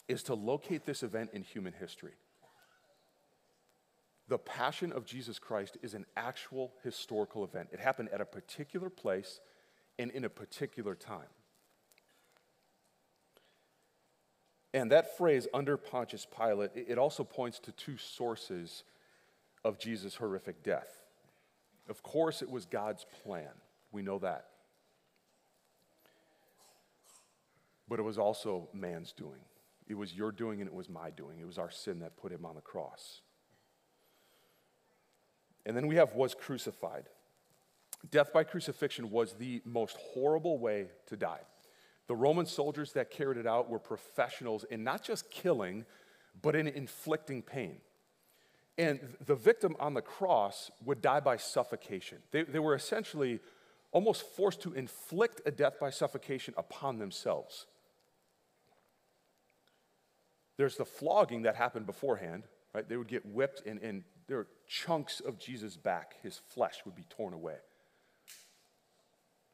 is 0.08 0.22
to 0.24 0.34
locate 0.34 0.84
this 0.84 1.02
event 1.02 1.30
in 1.32 1.40
human 1.40 1.72
history. 1.72 2.12
The 4.28 4.36
passion 4.36 4.92
of 4.92 5.06
Jesus 5.06 5.38
Christ 5.38 5.78
is 5.80 5.94
an 5.94 6.04
actual 6.18 6.74
historical 6.84 7.44
event. 7.44 7.70
It 7.72 7.80
happened 7.80 8.10
at 8.12 8.20
a 8.20 8.26
particular 8.26 8.90
place 8.90 9.40
and 9.98 10.10
in 10.10 10.22
a 10.22 10.28
particular 10.28 10.94
time. 10.94 11.32
And 14.74 14.92
that 14.92 15.16
phrase, 15.16 15.48
under 15.54 15.78
Pontius 15.78 16.26
Pilate, 16.26 16.72
it 16.74 16.98
also 16.98 17.24
points 17.24 17.58
to 17.60 17.72
two 17.72 17.96
sources 17.96 18.84
of 19.64 19.78
Jesus' 19.78 20.16
horrific 20.16 20.62
death. 20.62 21.04
Of 21.88 22.02
course, 22.02 22.42
it 22.42 22.50
was 22.50 22.66
God's 22.66 23.06
plan. 23.22 23.50
We 23.92 24.02
know 24.02 24.18
that. 24.18 24.46
But 27.88 28.00
it 28.00 28.02
was 28.02 28.18
also 28.18 28.68
man's 28.72 29.12
doing. 29.12 29.40
It 29.86 29.94
was 29.94 30.12
your 30.12 30.32
doing 30.32 30.60
and 30.60 30.68
it 30.68 30.74
was 30.74 30.88
my 30.88 31.10
doing. 31.10 31.38
It 31.38 31.46
was 31.46 31.58
our 31.58 31.70
sin 31.70 32.00
that 32.00 32.16
put 32.16 32.32
him 32.32 32.44
on 32.44 32.56
the 32.56 32.60
cross. 32.60 33.20
And 35.64 35.76
then 35.76 35.86
we 35.86 35.96
have 35.96 36.14
was 36.14 36.34
crucified. 36.34 37.08
Death 38.10 38.32
by 38.32 38.44
crucifixion 38.44 39.10
was 39.10 39.34
the 39.34 39.62
most 39.64 39.96
horrible 39.96 40.58
way 40.58 40.88
to 41.06 41.16
die. 41.16 41.40
The 42.08 42.14
Roman 42.14 42.46
soldiers 42.46 42.92
that 42.92 43.10
carried 43.10 43.38
it 43.38 43.46
out 43.46 43.68
were 43.68 43.80
professionals 43.80 44.64
in 44.70 44.84
not 44.84 45.02
just 45.02 45.30
killing, 45.30 45.84
but 46.40 46.54
in 46.54 46.68
inflicting 46.68 47.42
pain. 47.42 47.78
And 48.78 49.00
the 49.24 49.34
victim 49.34 49.74
on 49.80 49.94
the 49.94 50.02
cross 50.02 50.70
would 50.84 51.00
die 51.00 51.20
by 51.20 51.38
suffocation. 51.38 52.18
They, 52.30 52.42
they 52.42 52.58
were 52.58 52.74
essentially 52.74 53.40
almost 53.90 54.22
forced 54.36 54.60
to 54.62 54.74
inflict 54.74 55.40
a 55.46 55.50
death 55.50 55.80
by 55.80 55.90
suffocation 55.90 56.52
upon 56.58 56.98
themselves. 56.98 57.66
There's 60.58 60.76
the 60.76 60.84
flogging 60.84 61.42
that 61.42 61.56
happened 61.56 61.86
beforehand, 61.86 62.44
right? 62.74 62.86
They 62.86 62.96
would 62.96 63.08
get 63.08 63.24
whipped, 63.24 63.66
and, 63.66 63.80
and 63.80 64.04
there 64.26 64.46
chunks 64.66 65.20
of 65.20 65.38
Jesus' 65.38 65.76
back, 65.76 66.16
his 66.22 66.38
flesh 66.48 66.82
would 66.84 66.94
be 66.94 67.04
torn 67.08 67.32
away. 67.32 67.56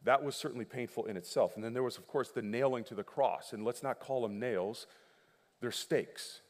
That 0.04 0.24
was 0.24 0.34
certainly 0.34 0.64
painful 0.64 1.04
in 1.06 1.16
itself. 1.16 1.54
And 1.54 1.64
then 1.64 1.74
there 1.74 1.82
was, 1.82 1.96
of 1.96 2.08
course, 2.08 2.30
the 2.30 2.42
nailing 2.42 2.84
to 2.84 2.94
the 2.94 3.04
cross. 3.04 3.52
And 3.52 3.64
let's 3.64 3.82
not 3.82 4.00
call 4.00 4.22
them 4.22 4.40
nails, 4.40 4.86
they're 5.60 5.70
stakes. 5.70 6.40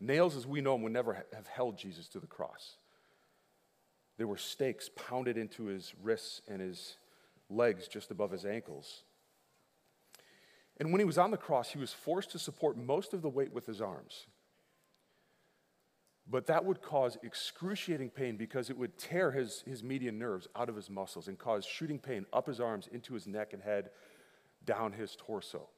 Nails, 0.00 0.34
as 0.34 0.46
we 0.46 0.60
know 0.60 0.72
them, 0.72 0.82
would 0.82 0.92
never 0.92 1.26
have 1.34 1.46
held 1.46 1.76
Jesus 1.76 2.08
to 2.08 2.20
the 2.20 2.26
cross. 2.26 2.76
There 4.16 4.26
were 4.26 4.38
stakes 4.38 4.88
pounded 4.94 5.36
into 5.36 5.64
his 5.64 5.94
wrists 6.02 6.42
and 6.48 6.60
his 6.60 6.96
legs 7.48 7.86
just 7.88 8.10
above 8.10 8.30
his 8.30 8.46
ankles. 8.46 9.02
And 10.78 10.92
when 10.92 11.00
he 11.00 11.04
was 11.04 11.18
on 11.18 11.30
the 11.30 11.36
cross, 11.36 11.70
he 11.70 11.78
was 11.78 11.92
forced 11.92 12.30
to 12.30 12.38
support 12.38 12.78
most 12.78 13.12
of 13.12 13.20
the 13.20 13.28
weight 13.28 13.52
with 13.52 13.66
his 13.66 13.82
arms. 13.82 14.26
But 16.28 16.46
that 16.46 16.64
would 16.64 16.80
cause 16.80 17.18
excruciating 17.22 18.10
pain 18.10 18.36
because 18.36 18.70
it 18.70 18.78
would 18.78 18.96
tear 18.96 19.32
his, 19.32 19.62
his 19.66 19.82
median 19.82 20.18
nerves 20.18 20.46
out 20.54 20.68
of 20.68 20.76
his 20.76 20.88
muscles 20.88 21.28
and 21.28 21.38
cause 21.38 21.66
shooting 21.66 21.98
pain 21.98 22.24
up 22.32 22.46
his 22.46 22.60
arms, 22.60 22.88
into 22.90 23.14
his 23.14 23.26
neck 23.26 23.52
and 23.52 23.62
head, 23.62 23.90
down 24.64 24.92
his 24.92 25.16
torso. 25.16 25.68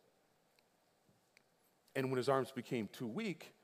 And 1.96 2.10
when 2.10 2.18
his 2.18 2.28
arms 2.28 2.52
became 2.52 2.88
too 2.92 3.06
weak, 3.06 3.54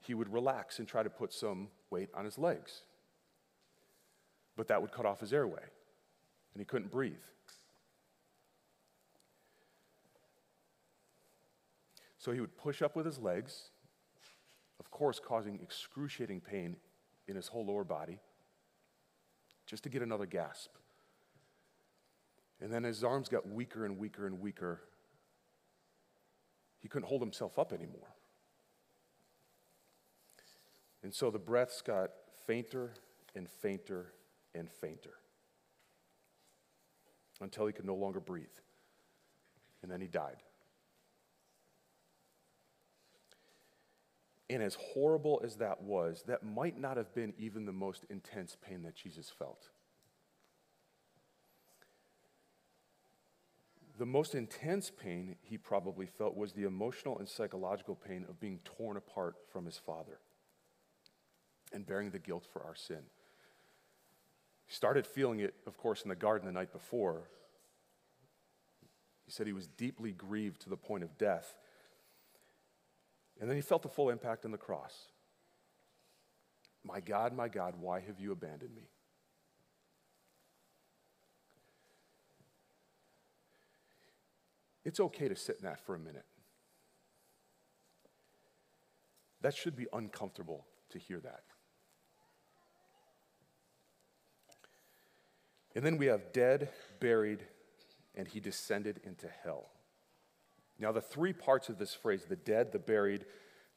he 0.00 0.14
would 0.14 0.32
relax 0.32 0.78
and 0.78 0.88
try 0.88 1.02
to 1.02 1.10
put 1.10 1.32
some 1.32 1.68
weight 1.90 2.08
on 2.14 2.24
his 2.24 2.38
legs. 2.38 2.82
But 4.56 4.68
that 4.68 4.80
would 4.80 4.92
cut 4.92 5.06
off 5.06 5.20
his 5.20 5.32
airway, 5.32 5.62
and 6.54 6.60
he 6.60 6.64
couldn't 6.64 6.90
breathe. 6.90 7.14
So 12.18 12.32
he 12.32 12.40
would 12.40 12.56
push 12.56 12.82
up 12.82 12.96
with 12.96 13.06
his 13.06 13.18
legs 13.18 13.70
of 14.80 14.90
course, 14.90 15.20
causing 15.24 15.60
excruciating 15.62 16.40
pain 16.40 16.74
in 17.28 17.36
his 17.36 17.46
whole 17.46 17.66
lower 17.66 17.84
body, 17.84 18.18
just 19.66 19.84
to 19.84 19.88
get 19.90 20.02
another 20.02 20.26
gasp. 20.26 20.70
And 22.60 22.72
then 22.72 22.82
his 22.82 23.04
arms 23.04 23.28
got 23.28 23.46
weaker 23.48 23.84
and 23.84 23.98
weaker 23.98 24.26
and 24.26 24.40
weaker. 24.40 24.80
He 26.80 26.88
couldn't 26.88 27.08
hold 27.08 27.20
himself 27.20 27.58
up 27.58 27.72
anymore. 27.72 28.08
And 31.02 31.14
so 31.14 31.30
the 31.30 31.38
breaths 31.38 31.82
got 31.82 32.10
fainter 32.46 32.92
and 33.34 33.48
fainter 33.48 34.12
and 34.54 34.70
fainter 34.70 35.14
until 37.40 37.66
he 37.66 37.72
could 37.72 37.86
no 37.86 37.94
longer 37.94 38.20
breathe. 38.20 38.46
And 39.82 39.90
then 39.90 40.00
he 40.00 40.06
died. 40.06 40.36
And 44.50 44.62
as 44.62 44.74
horrible 44.74 45.40
as 45.44 45.56
that 45.56 45.80
was, 45.80 46.24
that 46.26 46.42
might 46.42 46.78
not 46.78 46.96
have 46.96 47.14
been 47.14 47.32
even 47.38 47.64
the 47.64 47.72
most 47.72 48.04
intense 48.10 48.56
pain 48.60 48.82
that 48.82 48.96
Jesus 48.96 49.30
felt. 49.30 49.70
The 53.96 54.06
most 54.06 54.34
intense 54.34 54.90
pain 54.90 55.36
he 55.42 55.56
probably 55.56 56.06
felt 56.06 56.36
was 56.36 56.52
the 56.52 56.64
emotional 56.64 57.18
and 57.18 57.28
psychological 57.28 57.94
pain 57.94 58.26
of 58.28 58.40
being 58.40 58.58
torn 58.64 58.96
apart 58.96 59.36
from 59.52 59.66
his 59.66 59.78
Father 59.78 60.18
and 61.72 61.86
bearing 61.86 62.10
the 62.10 62.18
guilt 62.18 62.46
for 62.52 62.62
our 62.62 62.74
sin. 62.74 63.02
He 64.66 64.74
started 64.74 65.06
feeling 65.06 65.40
it, 65.40 65.54
of 65.66 65.76
course, 65.76 66.02
in 66.02 66.08
the 66.08 66.16
garden 66.16 66.46
the 66.46 66.52
night 66.52 66.72
before. 66.72 67.28
He 69.24 69.32
said 69.32 69.46
he 69.46 69.52
was 69.52 69.66
deeply 69.66 70.12
grieved 70.12 70.60
to 70.62 70.70
the 70.70 70.76
point 70.76 71.04
of 71.04 71.18
death. 71.18 71.54
And 73.40 73.48
then 73.48 73.56
he 73.56 73.62
felt 73.62 73.82
the 73.82 73.88
full 73.88 74.10
impact 74.10 74.44
on 74.44 74.50
the 74.50 74.58
cross. 74.58 74.94
My 76.84 77.00
God, 77.00 77.34
my 77.34 77.48
God, 77.48 77.74
why 77.78 78.00
have 78.00 78.18
you 78.18 78.32
abandoned 78.32 78.74
me? 78.74 78.88
It's 84.84 85.00
okay 85.00 85.28
to 85.28 85.36
sit 85.36 85.58
in 85.60 85.64
that 85.64 85.80
for 85.84 85.94
a 85.94 85.98
minute. 85.98 86.24
That 89.42 89.54
should 89.54 89.76
be 89.76 89.86
uncomfortable 89.92 90.66
to 90.90 90.98
hear 90.98 91.20
that. 91.20 91.42
And 95.74 95.84
then 95.84 95.96
we 95.96 96.06
have 96.06 96.32
dead, 96.32 96.68
buried, 96.98 97.40
and 98.14 98.26
he 98.26 98.40
descended 98.40 99.00
into 99.04 99.28
hell. 99.44 99.70
Now, 100.78 100.92
the 100.92 101.00
three 101.00 101.32
parts 101.32 101.68
of 101.68 101.78
this 101.78 101.94
phrase 101.94 102.24
the 102.24 102.36
dead, 102.36 102.72
the 102.72 102.78
buried, 102.78 103.24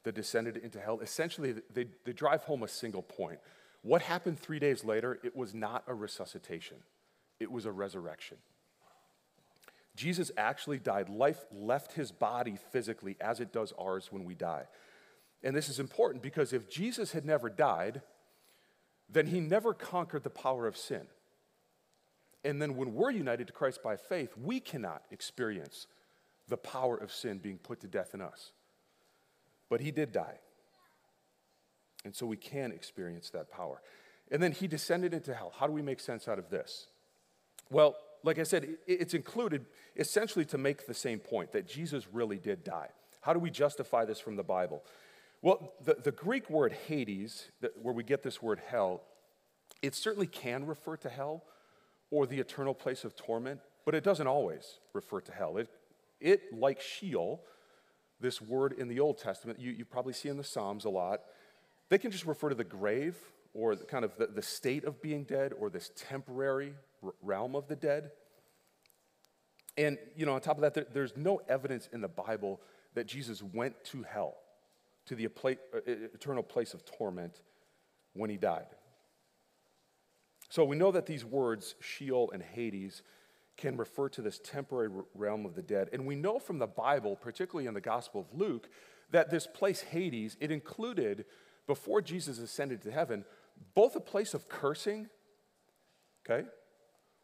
the 0.04 0.12
descended 0.12 0.56
into 0.56 0.80
hell 0.80 1.00
essentially, 1.00 1.54
they, 1.72 1.86
they 2.04 2.12
drive 2.12 2.42
home 2.44 2.62
a 2.62 2.68
single 2.68 3.02
point. 3.02 3.38
What 3.82 4.02
happened 4.02 4.38
three 4.38 4.58
days 4.58 4.84
later? 4.84 5.18
It 5.22 5.36
was 5.36 5.54
not 5.54 5.84
a 5.86 5.94
resuscitation, 5.94 6.78
it 7.40 7.50
was 7.50 7.66
a 7.66 7.72
resurrection. 7.72 8.38
Jesus 9.96 10.32
actually 10.36 10.78
died. 10.78 11.08
Life 11.08 11.44
left 11.52 11.92
his 11.92 12.10
body 12.10 12.58
physically 12.72 13.16
as 13.20 13.38
it 13.38 13.52
does 13.52 13.72
ours 13.78 14.08
when 14.10 14.24
we 14.24 14.34
die. 14.34 14.64
And 15.44 15.54
this 15.54 15.68
is 15.68 15.78
important 15.78 16.20
because 16.20 16.52
if 16.52 16.68
Jesus 16.68 17.12
had 17.12 17.24
never 17.24 17.48
died, 17.48 18.02
then 19.08 19.28
he 19.28 19.38
never 19.38 19.72
conquered 19.72 20.24
the 20.24 20.30
power 20.30 20.66
of 20.66 20.76
sin. 20.76 21.06
And 22.44 22.60
then 22.60 22.76
when 22.76 22.94
we're 22.94 23.10
united 23.10 23.46
to 23.46 23.52
Christ 23.52 23.82
by 23.82 23.96
faith, 23.96 24.34
we 24.36 24.60
cannot 24.60 25.02
experience 25.10 25.86
the 26.48 26.58
power 26.58 26.96
of 26.96 27.10
sin 27.10 27.38
being 27.38 27.58
put 27.58 27.80
to 27.80 27.88
death 27.88 28.12
in 28.12 28.20
us. 28.20 28.52
But 29.70 29.80
he 29.80 29.90
did 29.90 30.12
die. 30.12 30.38
And 32.04 32.14
so 32.14 32.26
we 32.26 32.36
can 32.36 32.70
experience 32.70 33.30
that 33.30 33.50
power. 33.50 33.80
And 34.30 34.42
then 34.42 34.52
he 34.52 34.66
descended 34.66 35.14
into 35.14 35.34
hell. 35.34 35.52
How 35.58 35.66
do 35.66 35.72
we 35.72 35.80
make 35.80 36.00
sense 36.00 36.28
out 36.28 36.38
of 36.38 36.50
this? 36.50 36.88
Well, 37.70 37.96
like 38.22 38.38
I 38.38 38.42
said, 38.42 38.76
it's 38.86 39.14
included 39.14 39.66
essentially 39.96 40.44
to 40.46 40.58
make 40.58 40.86
the 40.86 40.94
same 40.94 41.18
point 41.18 41.52
that 41.52 41.66
Jesus 41.66 42.06
really 42.12 42.38
did 42.38 42.62
die. 42.62 42.88
How 43.22 43.32
do 43.32 43.38
we 43.38 43.50
justify 43.50 44.04
this 44.04 44.20
from 44.20 44.36
the 44.36 44.42
Bible? 44.42 44.82
Well, 45.40 45.72
the, 45.82 45.94
the 45.94 46.12
Greek 46.12 46.48
word 46.50 46.74
Hades, 46.88 47.50
where 47.80 47.94
we 47.94 48.02
get 48.02 48.22
this 48.22 48.42
word 48.42 48.60
hell, 48.66 49.02
it 49.82 49.94
certainly 49.94 50.26
can 50.26 50.66
refer 50.66 50.96
to 50.98 51.08
hell 51.08 51.44
or 52.14 52.26
the 52.26 52.38
eternal 52.38 52.74
place 52.74 53.02
of 53.04 53.16
torment, 53.16 53.60
but 53.84 53.94
it 53.94 54.04
doesn't 54.04 54.28
always 54.28 54.78
refer 54.92 55.20
to 55.20 55.32
hell. 55.32 55.56
It 55.56 55.68
it, 56.20 56.58
like 56.58 56.80
Sheol, 56.80 57.42
this 58.20 58.40
word 58.40 58.72
in 58.72 58.88
the 58.88 59.00
Old 59.00 59.18
Testament, 59.18 59.60
you, 59.60 59.72
you 59.72 59.84
probably 59.84 60.14
see 60.14 60.28
in 60.28 60.36
the 60.36 60.44
Psalms 60.44 60.84
a 60.84 60.88
lot, 60.88 61.20
they 61.90 61.98
can 61.98 62.10
just 62.10 62.24
refer 62.24 62.48
to 62.48 62.54
the 62.54 62.64
grave 62.64 63.16
or 63.52 63.76
the, 63.76 63.84
kind 63.84 64.04
of 64.04 64.16
the, 64.16 64.26
the 64.28 64.40
state 64.40 64.84
of 64.84 65.02
being 65.02 65.24
dead 65.24 65.52
or 65.58 65.68
this 65.68 65.90
temporary 65.94 66.74
realm 67.20 67.54
of 67.54 67.68
the 67.68 67.76
dead. 67.76 68.12
And, 69.76 69.98
you 70.16 70.24
know, 70.24 70.34
on 70.34 70.40
top 70.40 70.56
of 70.56 70.62
that, 70.62 70.74
there, 70.74 70.86
there's 70.94 71.16
no 71.16 71.42
evidence 71.48 71.88
in 71.92 72.00
the 72.00 72.08
Bible 72.08 72.60
that 72.94 73.06
Jesus 73.06 73.42
went 73.42 73.74
to 73.86 74.04
hell, 74.04 74.36
to 75.06 75.14
the 75.14 75.26
uh, 75.26 75.50
eternal 76.14 76.42
place 76.42 76.72
of 76.74 76.86
torment 76.86 77.42
when 78.14 78.30
he 78.30 78.36
died. 78.36 78.66
So 80.54 80.64
we 80.64 80.76
know 80.76 80.92
that 80.92 81.06
these 81.06 81.24
words, 81.24 81.74
Sheol 81.80 82.30
and 82.30 82.40
Hades, 82.40 83.02
can 83.56 83.76
refer 83.76 84.08
to 84.10 84.22
this 84.22 84.38
temporary 84.38 84.88
realm 85.12 85.46
of 85.46 85.56
the 85.56 85.62
dead. 85.62 85.88
And 85.92 86.06
we 86.06 86.14
know 86.14 86.38
from 86.38 86.60
the 86.60 86.66
Bible, 86.68 87.16
particularly 87.16 87.66
in 87.66 87.74
the 87.74 87.80
Gospel 87.80 88.20
of 88.20 88.38
Luke, 88.38 88.68
that 89.10 89.32
this 89.32 89.48
place, 89.48 89.80
Hades, 89.80 90.36
it 90.38 90.52
included, 90.52 91.24
before 91.66 92.00
Jesus 92.00 92.38
ascended 92.38 92.82
to 92.82 92.92
heaven, 92.92 93.24
both 93.74 93.96
a 93.96 94.00
place 94.00 94.32
of 94.32 94.48
cursing, 94.48 95.08
okay, 96.24 96.46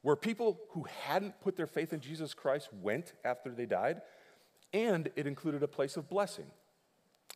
where 0.03 0.17
people 0.17 0.59
who 0.71 0.89
hadn't 1.05 1.41
put 1.41 1.57
their 1.57 1.69
faith 1.69 1.93
in 1.93 2.01
Jesus 2.01 2.35
Christ 2.35 2.69
went 2.83 3.13
after 3.25 3.53
they 3.53 3.67
died, 3.67 4.03
and 4.73 5.09
it 5.15 5.29
included 5.29 5.63
a 5.63 5.69
place 5.69 5.97
of 5.97 6.09
blessing, 6.09 6.51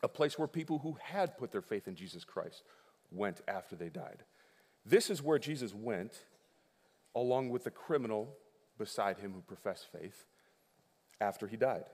a 0.03 0.09
place 0.09 0.41
where 0.41 0.49
people 0.49 0.81
who 0.81 0.97
had 1.01 1.39
put 1.39 1.53
their 1.53 1.63
faith 1.63 1.87
in 1.87 1.95
Jesus 1.95 2.25
Christ 2.25 2.65
went 3.13 3.43
after 3.47 3.77
they 3.77 3.91
died. 3.91 4.25
This 4.85 5.11
is 5.11 5.23
where 5.23 5.39
Jesus 5.39 5.75
went, 5.75 6.13
along 7.15 7.51
with 7.51 7.65
the 7.65 7.71
criminal 7.71 8.35
beside 8.79 9.19
him 9.19 9.33
who 9.33 9.41
professed 9.41 9.87
faith 9.93 10.27
after 11.21 11.47
he 11.47 11.57
died. 11.57 11.85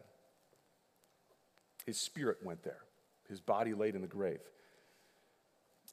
His 1.87 1.99
spirit 1.99 2.39
went 2.43 2.63
there, 2.63 2.81
his 3.29 3.41
body 3.41 3.75
laid 3.75 3.95
in 3.95 4.01
the 4.01 4.07
grave. 4.07 4.41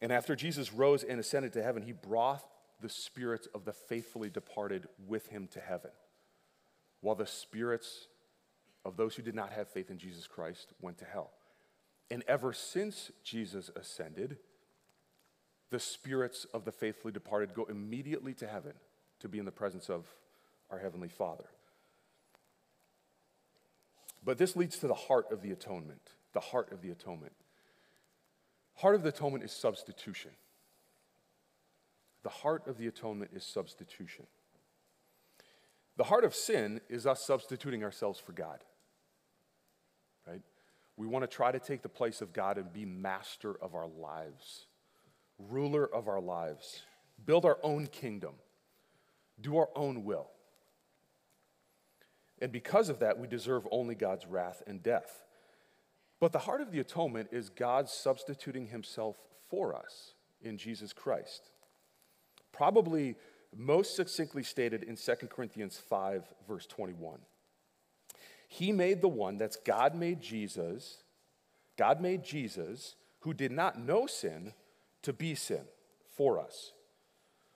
And 0.02 0.12
after 0.12 0.36
Jesus 0.36 0.74
rose 0.74 1.04
and 1.04 1.20
ascended 1.20 1.54
to 1.54 1.64
heaven, 1.64 1.84
he 1.84 1.92
brought 1.92 2.44
the 2.82 2.90
spirits 2.90 3.48
of 3.56 3.66
the 3.66 3.74
faithfully 3.74 4.30
departed 4.30 4.88
with 5.08 5.28
him 5.28 5.48
to 5.54 5.60
heaven, 5.60 5.92
while 7.02 7.16
the 7.16 7.26
spirits 7.26 8.08
of 8.86 8.96
those 8.96 9.16
who 9.16 9.24
did 9.24 9.36
not 9.36 9.52
have 9.52 9.68
faith 9.68 9.90
in 9.90 9.98
Jesus 9.98 10.28
Christ 10.28 10.74
went 10.82 11.00
to 11.00 11.06
hell. 11.06 11.32
And 12.10 12.24
ever 12.28 12.54
since 12.54 13.12
Jesus 13.24 13.70
ascended, 13.76 14.38
the 15.70 15.80
spirits 15.80 16.46
of 16.54 16.66
the 16.66 16.72
faithfully 16.72 17.12
departed 17.12 17.54
go 17.54 17.66
immediately 17.66 18.34
to 18.36 18.48
heaven 18.48 18.74
to 19.20 19.28
be 19.28 19.40
in 19.40 19.46
the 19.46 19.52
presence 19.52 19.90
of 19.90 20.06
our 20.70 20.80
Heavenly 20.80 21.10
Father. 21.10 21.46
But 24.24 24.38
this 24.38 24.56
leads 24.56 24.78
to 24.80 24.88
the 24.88 24.94
heart 24.94 25.32
of 25.32 25.42
the 25.42 25.52
atonement. 25.52 26.12
The 26.34 26.40
heart 26.40 26.72
of 26.72 26.82
the 26.82 26.92
atonement. 26.92 27.34
Heart 28.76 28.96
of 28.96 29.04
the 29.04 29.10
atonement 29.10 29.44
is 29.44 29.52
substitution. 29.52 30.32
The 32.24 32.30
heart 32.30 32.68
of 32.68 32.78
the 32.78 32.88
atonement 32.88 33.32
is 33.34 33.44
substitution. 33.44 34.28
The 35.96 36.04
heart 36.04 36.24
of 36.24 36.36
sin 36.36 36.82
is 36.90 37.08
us 37.08 37.26
substituting 37.26 37.84
ourselves 37.84 38.20
for 38.20 38.34
God. 38.34 38.64
Right? 40.28 40.42
We 40.98 41.08
want 41.08 41.24
to 41.24 41.28
try 41.28 41.52
to 41.52 41.60
take 41.60 41.82
the 41.82 41.90
place 41.90 42.22
of 42.22 42.34
God 42.34 42.58
and 42.58 42.72
be 42.72 42.86
master 42.86 43.56
of 43.62 43.76
our 43.76 43.88
lives, 43.88 44.66
ruler 45.40 45.86
of 45.86 46.08
our 46.08 46.22
lives, 46.22 46.82
build 47.26 47.46
our 47.46 47.58
own 47.64 47.88
kingdom, 47.88 48.34
do 49.40 49.58
our 49.58 49.70
own 49.76 50.04
will. 50.04 50.30
And 52.42 52.52
because 52.52 52.90
of 52.90 53.00
that, 53.00 53.18
we 53.18 53.28
deserve 53.28 53.68
only 53.72 53.96
God's 53.96 54.26
wrath 54.28 54.62
and 54.68 54.84
death. 54.84 55.24
But 56.20 56.32
the 56.32 56.40
heart 56.40 56.62
of 56.62 56.72
the 56.72 56.80
atonement 56.80 57.30
is 57.32 57.50
God 57.50 57.90
substituting 57.90 58.68
himself 58.68 59.18
for 59.50 59.76
us 59.76 60.14
in 60.42 60.58
Jesus 60.58 60.94
Christ. 60.94 61.52
Probably 62.52 63.16
most 63.56 63.96
succinctly 63.96 64.44
stated 64.44 64.84
in 64.84 64.96
2 64.96 65.28
Corinthians 65.28 65.78
5, 65.78 66.26
verse 66.48 66.66
21. 66.68 67.20
He 68.48 68.72
made 68.72 69.02
the 69.02 69.08
one, 69.08 69.38
that's 69.38 69.58
God 69.58 69.94
made 69.96 70.22
Jesus, 70.22 71.04
God 71.78 72.02
made 72.02 72.24
Jesus, 72.24 72.96
who 73.20 73.34
did 73.34 73.52
not 73.52 73.80
know 73.80 74.08
sin, 74.08 74.54
to 75.08 75.14
be 75.14 75.36
sin 75.36 75.62
for 76.18 76.38
us, 76.38 76.74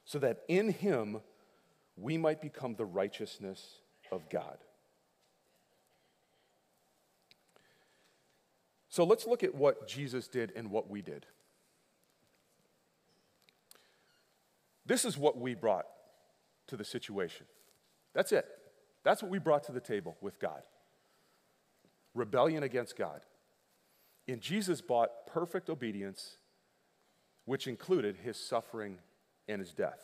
so 0.06 0.18
that 0.18 0.38
in 0.48 0.70
him 0.70 1.20
we 1.98 2.18
might 2.18 2.42
become 2.42 2.76
the 2.76 2.86
righteousness 2.86 3.82
of 4.10 4.30
God. 4.30 4.58
So 8.88 9.04
let's 9.04 9.28
look 9.28 9.44
at 9.44 9.54
what 9.54 9.86
Jesus 9.86 10.30
did 10.30 10.54
and 10.56 10.72
what 10.72 10.90
we 10.90 11.02
did. 11.02 11.26
This 14.86 15.04
is 15.04 15.18
what 15.18 15.38
we 15.38 15.54
brought 15.54 15.88
to 16.68 16.78
the 16.78 16.86
situation. 16.86 17.46
That's 18.14 18.32
it. 18.32 18.46
That's 19.04 19.22
what 19.22 19.30
we 19.30 19.40
brought 19.40 19.66
to 19.66 19.74
the 19.74 19.82
table 19.82 20.16
with 20.22 20.40
God 20.40 20.62
rebellion 22.14 22.64
against 22.64 22.98
God. 22.98 23.20
And 24.26 24.40
Jesus 24.40 24.80
bought 24.80 25.28
perfect 25.28 25.70
obedience, 25.70 26.38
which 27.45 27.67
included 27.67 28.17
his 28.17 28.38
suffering 28.38 28.97
and 29.47 29.60
his 29.60 29.71
death. 29.71 29.99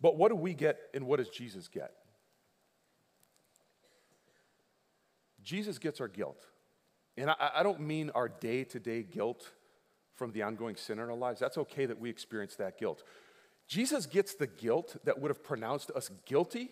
But 0.00 0.16
what 0.16 0.28
do 0.28 0.36
we 0.36 0.54
get 0.54 0.78
and 0.94 1.06
what 1.06 1.18
does 1.18 1.28
Jesus 1.28 1.68
get? 1.68 1.92
Jesus 5.42 5.78
gets 5.78 6.00
our 6.00 6.08
guilt. 6.08 6.44
And 7.16 7.30
I, 7.30 7.50
I 7.56 7.62
don't 7.62 7.80
mean 7.80 8.10
our 8.14 8.28
day 8.28 8.64
to 8.64 8.80
day 8.80 9.02
guilt 9.02 9.52
from 10.14 10.32
the 10.32 10.42
ongoing 10.42 10.76
sin 10.76 10.98
in 10.98 11.08
our 11.08 11.14
lives. 11.14 11.40
That's 11.40 11.58
okay 11.58 11.86
that 11.86 12.00
we 12.00 12.10
experience 12.10 12.56
that 12.56 12.78
guilt. 12.78 13.04
Jesus 13.68 14.06
gets 14.06 14.34
the 14.34 14.46
guilt 14.46 14.96
that 15.04 15.20
would 15.20 15.30
have 15.30 15.42
pronounced 15.42 15.90
us 15.92 16.10
guilty 16.24 16.70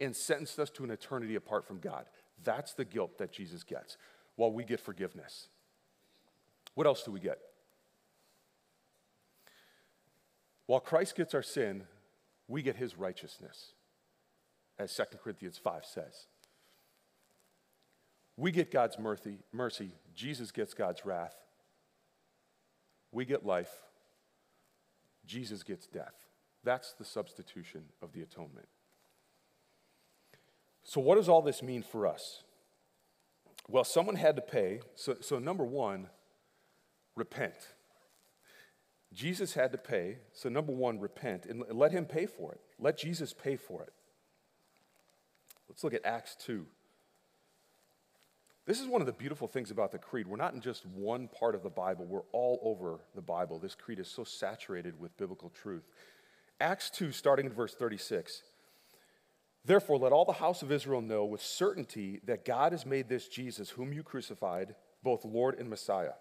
and 0.00 0.14
sentenced 0.14 0.58
us 0.58 0.70
to 0.70 0.84
an 0.84 0.90
eternity 0.90 1.34
apart 1.36 1.66
from 1.66 1.78
God. 1.78 2.06
That's 2.42 2.74
the 2.74 2.84
guilt 2.84 3.18
that 3.18 3.32
Jesus 3.32 3.62
gets, 3.62 3.96
while 4.36 4.52
we 4.52 4.64
get 4.64 4.80
forgiveness. 4.80 5.48
What 6.74 6.86
else 6.86 7.02
do 7.02 7.12
we 7.12 7.20
get? 7.20 7.38
While 10.66 10.80
Christ 10.80 11.16
gets 11.16 11.34
our 11.34 11.42
sin, 11.42 11.84
we 12.48 12.62
get 12.62 12.76
his 12.76 12.96
righteousness, 12.96 13.72
as 14.78 14.94
2 14.94 15.04
Corinthians 15.22 15.58
5 15.58 15.84
says. 15.84 16.26
We 18.36 18.50
get 18.50 18.70
God's 18.70 18.98
mercy, 18.98 19.38
mercy. 19.52 19.92
Jesus 20.14 20.50
gets 20.50 20.74
God's 20.74 21.04
wrath. 21.04 21.34
We 23.10 23.24
get 23.24 23.44
life. 23.44 23.70
Jesus 25.26 25.62
gets 25.62 25.86
death. 25.86 26.14
That's 26.64 26.94
the 26.94 27.04
substitution 27.04 27.84
of 28.00 28.12
the 28.12 28.22
atonement. 28.22 28.68
So, 30.84 31.00
what 31.00 31.16
does 31.16 31.28
all 31.28 31.42
this 31.42 31.62
mean 31.62 31.82
for 31.82 32.06
us? 32.06 32.42
Well, 33.68 33.84
someone 33.84 34.16
had 34.16 34.36
to 34.36 34.42
pay. 34.42 34.80
So, 34.94 35.16
so 35.20 35.38
number 35.38 35.64
one, 35.64 36.08
repent. 37.14 37.54
Jesus 39.12 39.54
had 39.54 39.72
to 39.72 39.78
pay. 39.78 40.18
So, 40.32 40.48
number 40.48 40.72
one, 40.72 40.98
repent 40.98 41.46
and 41.46 41.64
let 41.70 41.92
him 41.92 42.04
pay 42.04 42.26
for 42.26 42.52
it. 42.52 42.60
Let 42.78 42.98
Jesus 42.98 43.32
pay 43.32 43.56
for 43.56 43.82
it. 43.82 43.92
Let's 45.68 45.84
look 45.84 45.94
at 45.94 46.04
Acts 46.04 46.36
2. 46.44 46.66
This 48.64 48.80
is 48.80 48.86
one 48.86 49.00
of 49.00 49.06
the 49.06 49.12
beautiful 49.12 49.48
things 49.48 49.70
about 49.70 49.90
the 49.90 49.98
creed. 49.98 50.28
We're 50.28 50.36
not 50.36 50.54
in 50.54 50.60
just 50.60 50.86
one 50.86 51.28
part 51.28 51.54
of 51.54 51.62
the 51.62 51.70
Bible, 51.70 52.04
we're 52.04 52.20
all 52.32 52.60
over 52.62 53.00
the 53.14 53.22
Bible. 53.22 53.58
This 53.58 53.74
creed 53.74 53.98
is 53.98 54.08
so 54.08 54.22
saturated 54.22 54.98
with 55.00 55.16
biblical 55.16 55.50
truth. 55.50 55.82
Acts 56.60 56.90
2, 56.90 57.10
starting 57.10 57.46
in 57.46 57.52
verse 57.52 57.74
36. 57.74 58.42
Therefore, 59.64 59.98
let 59.98 60.12
all 60.12 60.24
the 60.24 60.32
house 60.32 60.62
of 60.62 60.70
Israel 60.70 61.00
know 61.00 61.24
with 61.24 61.42
certainty 61.42 62.20
that 62.24 62.44
God 62.44 62.72
has 62.72 62.86
made 62.86 63.08
this 63.08 63.28
Jesus, 63.28 63.70
whom 63.70 63.92
you 63.92 64.02
crucified, 64.02 64.74
both 65.02 65.24
Lord 65.24 65.58
and 65.58 65.68
Messiah. 65.68 66.12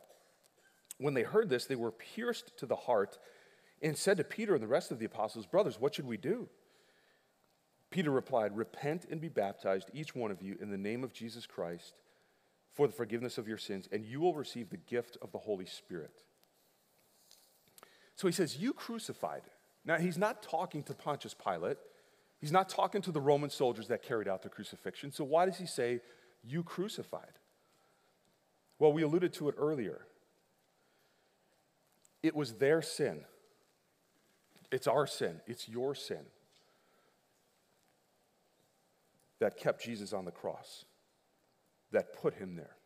When 1.02 1.14
they 1.16 1.24
heard 1.24 1.50
this, 1.50 1.66
they 1.66 1.76
were 1.76 1.92
pierced 1.92 2.56
to 2.58 2.66
the 2.66 2.76
heart 2.76 3.18
and 3.82 3.98
said 3.98 4.18
to 4.18 4.24
Peter 4.24 4.54
and 4.54 4.62
the 4.62 4.68
rest 4.68 4.92
of 4.92 5.00
the 5.00 5.06
apostles, 5.06 5.48
Brothers, 5.48 5.80
what 5.80 5.96
should 5.96 6.08
we 6.08 6.18
do? 6.18 6.48
Peter 7.90 8.12
replied, 8.12 8.56
Repent 8.56 9.06
and 9.10 9.20
be 9.20 9.28
baptized, 9.28 9.90
each 9.94 10.16
one 10.16 10.32
of 10.32 10.42
you, 10.42 10.58
in 10.62 10.70
the 10.70 10.78
name 10.78 11.04
of 11.04 11.12
Jesus 11.12 11.48
Christ 11.48 11.96
for 12.72 12.88
the 12.88 12.94
forgiveness 12.94 13.38
of 13.38 13.48
your 13.48 13.58
sins, 13.58 13.88
and 13.92 14.06
you 14.06 14.22
will 14.22 14.34
receive 14.34 14.70
the 14.70 14.78
gift 14.78 15.18
of 15.22 15.32
the 15.32 15.40
Holy 15.40 15.66
Spirit. 15.66 16.24
So 18.16 18.28
he 18.28 18.32
says, 18.32 18.58
You 18.58 18.74
crucified. 18.74 19.44
Now, 19.84 19.98
he's 19.98 20.18
not 20.18 20.44
talking 20.44 20.84
to 20.84 20.94
Pontius 20.94 21.34
Pilate. 21.34 21.78
He's 22.40 22.52
not 22.52 22.70
talking 22.70 23.02
to 23.02 23.12
the 23.12 23.20
Roman 23.20 23.50
soldiers 23.50 23.88
that 23.88 24.04
carried 24.04 24.28
out 24.28 24.44
the 24.44 24.50
crucifixion. 24.50 25.12
So, 25.12 25.24
why 25.24 25.46
does 25.46 25.58
he 25.58 25.66
say, 25.66 26.00
You 26.44 26.64
crucified? 26.64 27.40
Well, 28.80 28.94
we 28.94 29.02
alluded 29.02 29.34
to 29.34 29.50
it 29.50 29.56
earlier. 29.58 30.02
It 32.24 32.36
was 32.36 32.54
their 32.54 32.82
sin. 32.82 33.22
It's 34.72 34.88
our 34.88 35.08
sin. 35.08 35.42
It's 35.48 35.68
your 35.68 35.96
sin 35.96 36.26
that 39.40 39.58
kept 39.58 39.84
Jesus 39.84 40.14
on 40.14 40.26
the 40.26 40.32
cross 40.32 40.86
that 41.92 42.14
put 42.14 42.36
him 42.36 42.56
there. 42.56 42.78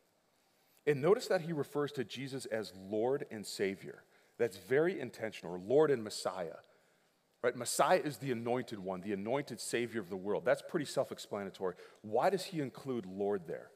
And 0.87 1.01
notice 1.01 1.27
that 1.27 1.41
he 1.41 1.53
refers 1.53 1.91
to 1.93 2.03
Jesus 2.03 2.45
as 2.45 2.73
Lord 2.89 3.25
and 3.29 3.45
Savior. 3.45 4.03
That's 4.37 4.57
very 4.57 4.99
intentional, 4.99 5.55
or 5.55 5.59
Lord 5.59 5.91
and 5.91 6.03
Messiah. 6.03 6.57
Right? 7.43 7.55
Messiah 7.55 8.01
is 8.03 8.17
the 8.17 8.31
anointed 8.31 8.79
one, 8.79 9.01
the 9.01 9.13
anointed 9.13 9.59
Savior 9.59 10.01
of 10.01 10.09
the 10.09 10.15
world. 10.15 10.43
That's 10.45 10.63
pretty 10.67 10.85
self 10.85 11.11
explanatory. 11.11 11.75
Why 12.01 12.29
does 12.29 12.45
he 12.45 12.59
include 12.59 13.05
Lord 13.05 13.43
there? 13.47 13.69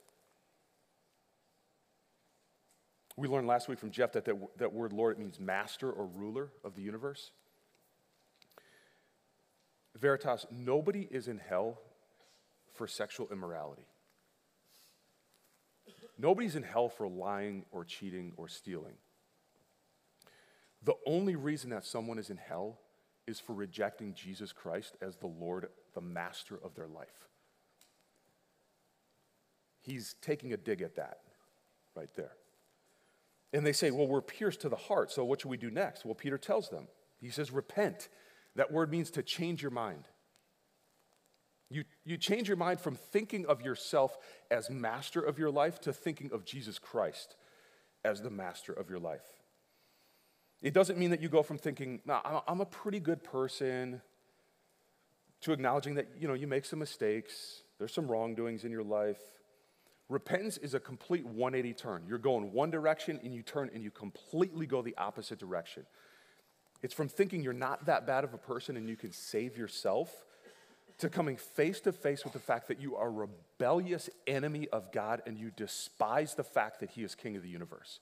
We 3.19 3.27
learned 3.27 3.47
last 3.47 3.67
week 3.67 3.79
from 3.79 3.91
Jeff 3.91 4.13
that 4.13 4.23
that, 4.23 4.35
that 4.59 4.71
word 4.71 4.93
Lord 4.93 5.17
it 5.17 5.19
means 5.19 5.41
master 5.41 5.91
or 5.91 6.05
ruler 6.05 6.51
of 6.63 6.75
the 6.75 6.81
universe. 6.81 7.31
Veritas, 9.97 10.45
nobody 10.49 11.05
is 11.11 11.27
in 11.27 11.37
hell 11.37 11.81
for 12.73 12.87
sexual 12.87 13.27
immorality. 13.29 13.87
Nobody's 16.17 16.55
in 16.55 16.63
hell 16.63 16.87
for 16.87 17.09
lying 17.09 17.65
or 17.71 17.83
cheating 17.83 18.31
or 18.37 18.47
stealing. 18.47 18.95
The 20.83 20.95
only 21.05 21.35
reason 21.35 21.71
that 21.71 21.85
someone 21.85 22.19
is 22.19 22.29
in 22.29 22.37
hell 22.37 22.79
is 23.27 23.41
for 23.41 23.53
rejecting 23.53 24.13
Jesus 24.13 24.53
Christ 24.53 24.95
as 25.01 25.17
the 25.17 25.27
Lord, 25.27 25.67
the 25.93 25.99
master 25.99 26.57
of 26.63 26.73
their 26.73 26.87
life. 26.87 27.27
He's 29.81 30.15
taking 30.21 30.53
a 30.53 30.57
dig 30.57 30.81
at 30.81 30.95
that 30.95 31.17
right 31.95 32.09
there. 32.15 32.31
And 33.53 33.65
they 33.65 33.73
say, 33.73 33.91
Well, 33.91 34.07
we're 34.07 34.21
pierced 34.21 34.61
to 34.61 34.69
the 34.69 34.75
heart, 34.75 35.11
so 35.11 35.25
what 35.25 35.41
should 35.41 35.49
we 35.49 35.57
do 35.57 35.71
next? 35.71 36.05
Well, 36.05 36.15
Peter 36.15 36.37
tells 36.37 36.69
them. 36.69 36.87
He 37.19 37.29
says, 37.29 37.51
Repent. 37.51 38.09
That 38.55 38.71
word 38.71 38.91
means 38.91 39.11
to 39.11 39.23
change 39.23 39.61
your 39.61 39.71
mind. 39.71 40.07
You, 41.69 41.83
you 42.03 42.17
change 42.17 42.47
your 42.47 42.57
mind 42.57 42.79
from 42.79 42.95
thinking 42.95 43.45
of 43.45 43.61
yourself 43.61 44.17
as 44.49 44.69
master 44.69 45.21
of 45.21 45.37
your 45.37 45.51
life 45.51 45.79
to 45.81 45.93
thinking 45.93 46.31
of 46.33 46.43
Jesus 46.43 46.79
Christ 46.79 47.35
as 48.03 48.21
the 48.21 48.31
master 48.31 48.73
of 48.73 48.89
your 48.89 48.97
life. 48.97 49.25
It 50.61 50.73
doesn't 50.73 50.97
mean 50.97 51.11
that 51.11 51.21
you 51.21 51.29
go 51.29 51.43
from 51.43 51.57
thinking, 51.57 52.01
I'm 52.07 52.59
a 52.59 52.65
pretty 52.65 52.99
good 52.99 53.23
person, 53.23 54.01
to 55.41 55.53
acknowledging 55.53 55.95
that 55.95 56.07
you 56.19 56.27
know 56.27 56.33
you 56.33 56.47
make 56.47 56.65
some 56.65 56.79
mistakes, 56.79 57.63
there's 57.77 57.93
some 57.93 58.09
wrongdoings 58.11 58.65
in 58.65 58.71
your 58.71 58.83
life. 58.83 59.21
Repentance 60.09 60.57
is 60.57 60.73
a 60.73 60.79
complete 60.79 61.23
180 61.23 61.73
turn. 61.75 62.03
You're 62.07 62.17
going 62.17 62.51
one 62.51 62.71
direction 62.71 63.19
and 63.23 63.33
you 63.33 63.43
turn 63.43 63.69
and 63.73 63.83
you 63.83 63.91
completely 63.91 64.65
go 64.65 64.81
the 64.81 64.97
opposite 64.97 65.37
direction. 65.37 65.85
It's 66.81 66.95
from 66.95 67.09
thinking 67.09 67.43
you're 67.43 67.53
not 67.53 67.85
that 67.85 68.07
bad 68.07 68.23
of 68.23 68.33
a 68.33 68.37
person 68.37 68.75
and 68.75 68.89
you 68.89 68.95
can 68.95 69.11
save 69.11 69.55
yourself 69.55 70.25
to 70.97 71.09
coming 71.09 71.37
face 71.37 71.79
to 71.81 71.91
face 71.91 72.23
with 72.23 72.33
the 72.33 72.39
fact 72.39 72.67
that 72.69 72.81
you 72.81 72.95
are 72.95 73.07
a 73.07 73.11
rebellious 73.11 74.09
enemy 74.25 74.67
of 74.69 74.91
God 74.91 75.21
and 75.27 75.37
you 75.37 75.51
despise 75.51 76.33
the 76.33 76.43
fact 76.43 76.79
that 76.79 76.89
He 76.89 77.03
is 77.03 77.13
King 77.15 77.35
of 77.35 77.43
the 77.43 77.49
universe. 77.49 77.99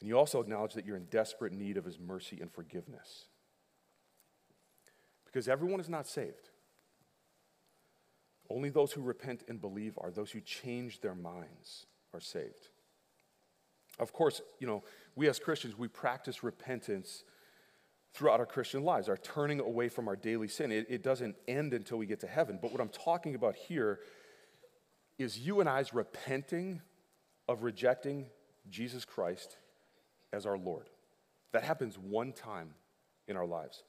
And 0.00 0.08
you 0.08 0.16
also 0.16 0.40
acknowledge 0.40 0.74
that 0.74 0.86
you're 0.86 0.96
in 0.96 1.06
desperate 1.06 1.52
need 1.52 1.76
of 1.76 1.84
His 1.84 1.98
mercy 1.98 2.38
and 2.40 2.50
forgiveness. 2.50 3.26
Because 5.26 5.46
everyone 5.46 5.80
is 5.80 5.88
not 5.88 6.08
saved. 6.08 6.47
Only 8.50 8.70
those 8.70 8.92
who 8.92 9.02
repent 9.02 9.44
and 9.48 9.60
believe 9.60 9.98
are, 9.98 10.10
those 10.10 10.30
who 10.30 10.40
change 10.40 11.00
their 11.00 11.14
minds 11.14 11.86
are 12.14 12.20
saved. 12.20 12.68
Of 13.98 14.12
course, 14.12 14.40
you 14.58 14.66
know, 14.66 14.84
we 15.16 15.28
as 15.28 15.38
Christians, 15.38 15.76
we 15.76 15.88
practice 15.88 16.42
repentance 16.42 17.24
throughout 18.14 18.40
our 18.40 18.46
Christian 18.46 18.84
lives, 18.84 19.08
our 19.08 19.16
turning 19.16 19.60
away 19.60 19.88
from 19.88 20.08
our 20.08 20.16
daily 20.16 20.48
sin. 20.48 20.72
It, 20.72 20.86
it, 20.88 21.02
doesn't 21.02 21.36
end 21.46 21.74
until 21.74 21.98
we 21.98 22.06
get 22.06 22.20
to 22.20 22.26
heaven. 22.26 22.58
But 22.60 22.72
what 22.72 22.80
I'm 22.80 22.88
talking 22.88 23.34
about 23.34 23.54
here 23.54 24.00
is 25.18 25.38
you 25.38 25.60
and 25.60 25.68
I's 25.68 25.92
repenting 25.92 26.80
of 27.48 27.62
rejecting 27.62 28.26
Jesus 28.70 29.04
Christ 29.04 29.58
as 30.32 30.46
our 30.46 30.56
Lord. 30.56 30.88
That 31.52 31.64
happens 31.64 31.98
one 31.98 32.32
time 32.32 32.74
in 33.26 33.36
our 33.36 33.46
lives. 33.46 33.82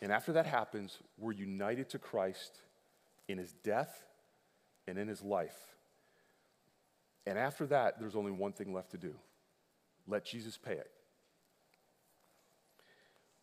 And 0.00 0.12
after 0.12 0.32
that 0.32 0.46
happens, 0.46 0.98
we're 1.18 1.32
united 1.32 1.88
to 1.90 1.98
Christ 1.98 2.60
in 3.28 3.38
his 3.38 3.52
death 3.52 4.04
and 4.86 4.98
in 4.98 5.06
his 5.06 5.22
life. 5.22 5.56
And 7.26 7.38
after 7.38 7.66
that, 7.66 8.00
there's 8.00 8.16
only 8.16 8.32
one 8.32 8.52
thing 8.52 8.72
left 8.72 8.90
to 8.92 8.98
do 8.98 9.14
let 10.06 10.24
Jesus 10.24 10.56
pay 10.56 10.72
it. 10.72 10.90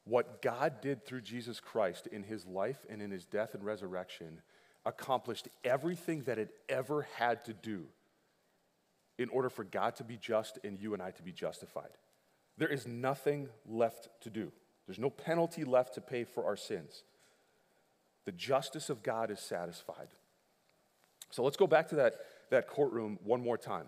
What 0.03 0.41
God 0.41 0.81
did 0.81 1.05
through 1.05 1.21
Jesus 1.21 1.59
Christ 1.59 2.07
in 2.07 2.23
his 2.23 2.45
life 2.45 2.85
and 2.89 3.01
in 3.01 3.11
his 3.11 3.25
death 3.25 3.53
and 3.53 3.63
resurrection 3.63 4.41
accomplished 4.85 5.47
everything 5.63 6.23
that 6.23 6.37
it 6.37 6.49
ever 6.69 7.07
had 7.17 7.45
to 7.45 7.53
do 7.53 7.85
in 9.17 9.29
order 9.29 9.49
for 9.49 9.63
God 9.63 9.95
to 9.97 10.03
be 10.03 10.17
just 10.17 10.59
and 10.63 10.79
you 10.79 10.93
and 10.93 11.01
I 11.01 11.11
to 11.11 11.23
be 11.23 11.31
justified. 11.31 11.89
There 12.57 12.67
is 12.67 12.87
nothing 12.87 13.49
left 13.67 14.09
to 14.21 14.29
do, 14.29 14.51
there's 14.87 14.99
no 14.99 15.09
penalty 15.09 15.63
left 15.63 15.95
to 15.95 16.01
pay 16.01 16.23
for 16.23 16.45
our 16.45 16.57
sins. 16.57 17.03
The 18.25 18.31
justice 18.31 18.89
of 18.89 19.03
God 19.03 19.31
is 19.31 19.39
satisfied. 19.39 20.07
So 21.31 21.43
let's 21.43 21.57
go 21.57 21.67
back 21.67 21.89
to 21.89 21.95
that, 21.95 22.15
that 22.49 22.67
courtroom 22.67 23.19
one 23.23 23.41
more 23.41 23.57
time. 23.57 23.85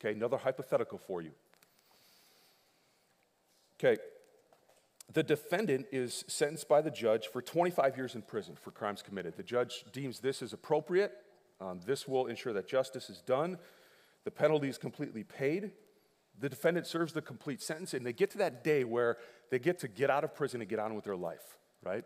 Okay, 0.00 0.12
another 0.12 0.36
hypothetical 0.36 0.98
for 0.98 1.22
you. 1.22 1.30
Okay, 3.78 4.00
the 5.12 5.22
defendant 5.22 5.86
is 5.92 6.24
sentenced 6.26 6.68
by 6.68 6.80
the 6.80 6.90
judge 6.90 7.28
for 7.28 7.40
25 7.42 7.96
years 7.96 8.14
in 8.14 8.22
prison 8.22 8.56
for 8.60 8.70
crimes 8.70 9.02
committed. 9.02 9.36
The 9.36 9.42
judge 9.42 9.84
deems 9.92 10.20
this 10.20 10.42
as 10.42 10.52
appropriate. 10.52 11.12
Um, 11.60 11.80
this 11.86 12.08
will 12.08 12.26
ensure 12.26 12.52
that 12.52 12.68
justice 12.68 13.08
is 13.08 13.20
done. 13.22 13.58
The 14.24 14.30
penalty 14.30 14.68
is 14.68 14.78
completely 14.78 15.22
paid. 15.22 15.70
The 16.38 16.48
defendant 16.48 16.86
serves 16.86 17.12
the 17.12 17.22
complete 17.22 17.62
sentence, 17.62 17.94
and 17.94 18.04
they 18.04 18.12
get 18.12 18.30
to 18.32 18.38
that 18.38 18.62
day 18.62 18.84
where 18.84 19.16
they 19.50 19.58
get 19.58 19.78
to 19.80 19.88
get 19.88 20.10
out 20.10 20.24
of 20.24 20.34
prison 20.34 20.60
and 20.60 20.68
get 20.68 20.78
on 20.78 20.94
with 20.94 21.04
their 21.04 21.16
life, 21.16 21.56
right? 21.82 22.04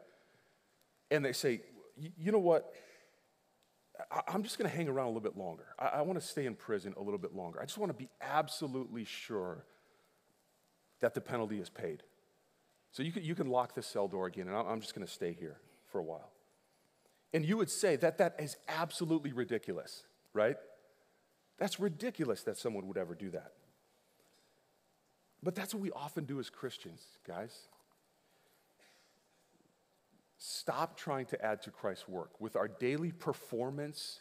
And 1.10 1.24
they 1.24 1.32
say, 1.32 1.62
you 1.96 2.32
know 2.32 2.38
what? 2.38 2.72
I'm 4.26 4.42
just 4.42 4.58
going 4.58 4.70
to 4.70 4.74
hang 4.74 4.88
around 4.88 5.06
a 5.06 5.08
little 5.08 5.20
bit 5.20 5.36
longer. 5.36 5.66
I, 5.78 5.86
I 5.86 6.02
want 6.02 6.20
to 6.20 6.26
stay 6.26 6.46
in 6.46 6.54
prison 6.54 6.94
a 6.96 7.02
little 7.02 7.18
bit 7.18 7.34
longer. 7.34 7.60
I 7.60 7.64
just 7.64 7.78
want 7.78 7.90
to 7.90 7.98
be 7.98 8.08
absolutely 8.20 9.04
sure 9.04 9.64
that 11.00 11.14
the 11.14 11.20
penalty 11.20 11.58
is 11.58 11.68
paid. 11.68 12.02
So 12.92 13.02
you 13.02 13.12
can, 13.12 13.22
you 13.22 13.34
can 13.34 13.48
lock 13.48 13.74
the 13.74 13.82
cell 13.82 14.08
door 14.08 14.26
again, 14.26 14.48
and 14.48 14.56
I'm 14.56 14.80
just 14.80 14.94
going 14.94 15.06
to 15.06 15.12
stay 15.12 15.32
here 15.32 15.58
for 15.92 15.98
a 15.98 16.02
while. 16.02 16.30
And 17.32 17.44
you 17.44 17.56
would 17.56 17.70
say 17.70 17.96
that 17.96 18.18
that 18.18 18.36
is 18.38 18.56
absolutely 18.68 19.32
ridiculous, 19.32 20.02
right? 20.32 20.56
That's 21.58 21.78
ridiculous 21.78 22.42
that 22.44 22.56
someone 22.56 22.88
would 22.88 22.96
ever 22.96 23.14
do 23.14 23.30
that. 23.30 23.52
But 25.42 25.54
that's 25.54 25.74
what 25.74 25.82
we 25.82 25.90
often 25.92 26.24
do 26.24 26.40
as 26.40 26.50
Christians, 26.50 27.02
guys. 27.26 27.68
Stop 30.42 30.96
trying 30.96 31.26
to 31.26 31.44
add 31.44 31.60
to 31.62 31.70
Christ's 31.70 32.08
work. 32.08 32.40
With 32.40 32.56
our 32.56 32.66
daily 32.66 33.12
performance, 33.12 34.20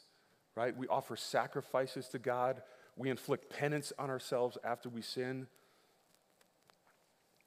right, 0.53 0.75
we 0.75 0.85
offer 0.87 1.15
sacrifices 1.15 2.09
to 2.09 2.19
God, 2.19 2.61
we 2.97 3.09
inflict 3.09 3.49
penance 3.49 3.93
on 3.97 4.09
ourselves 4.09 4.57
after 4.61 4.89
we 4.89 5.01
sin. 5.01 5.47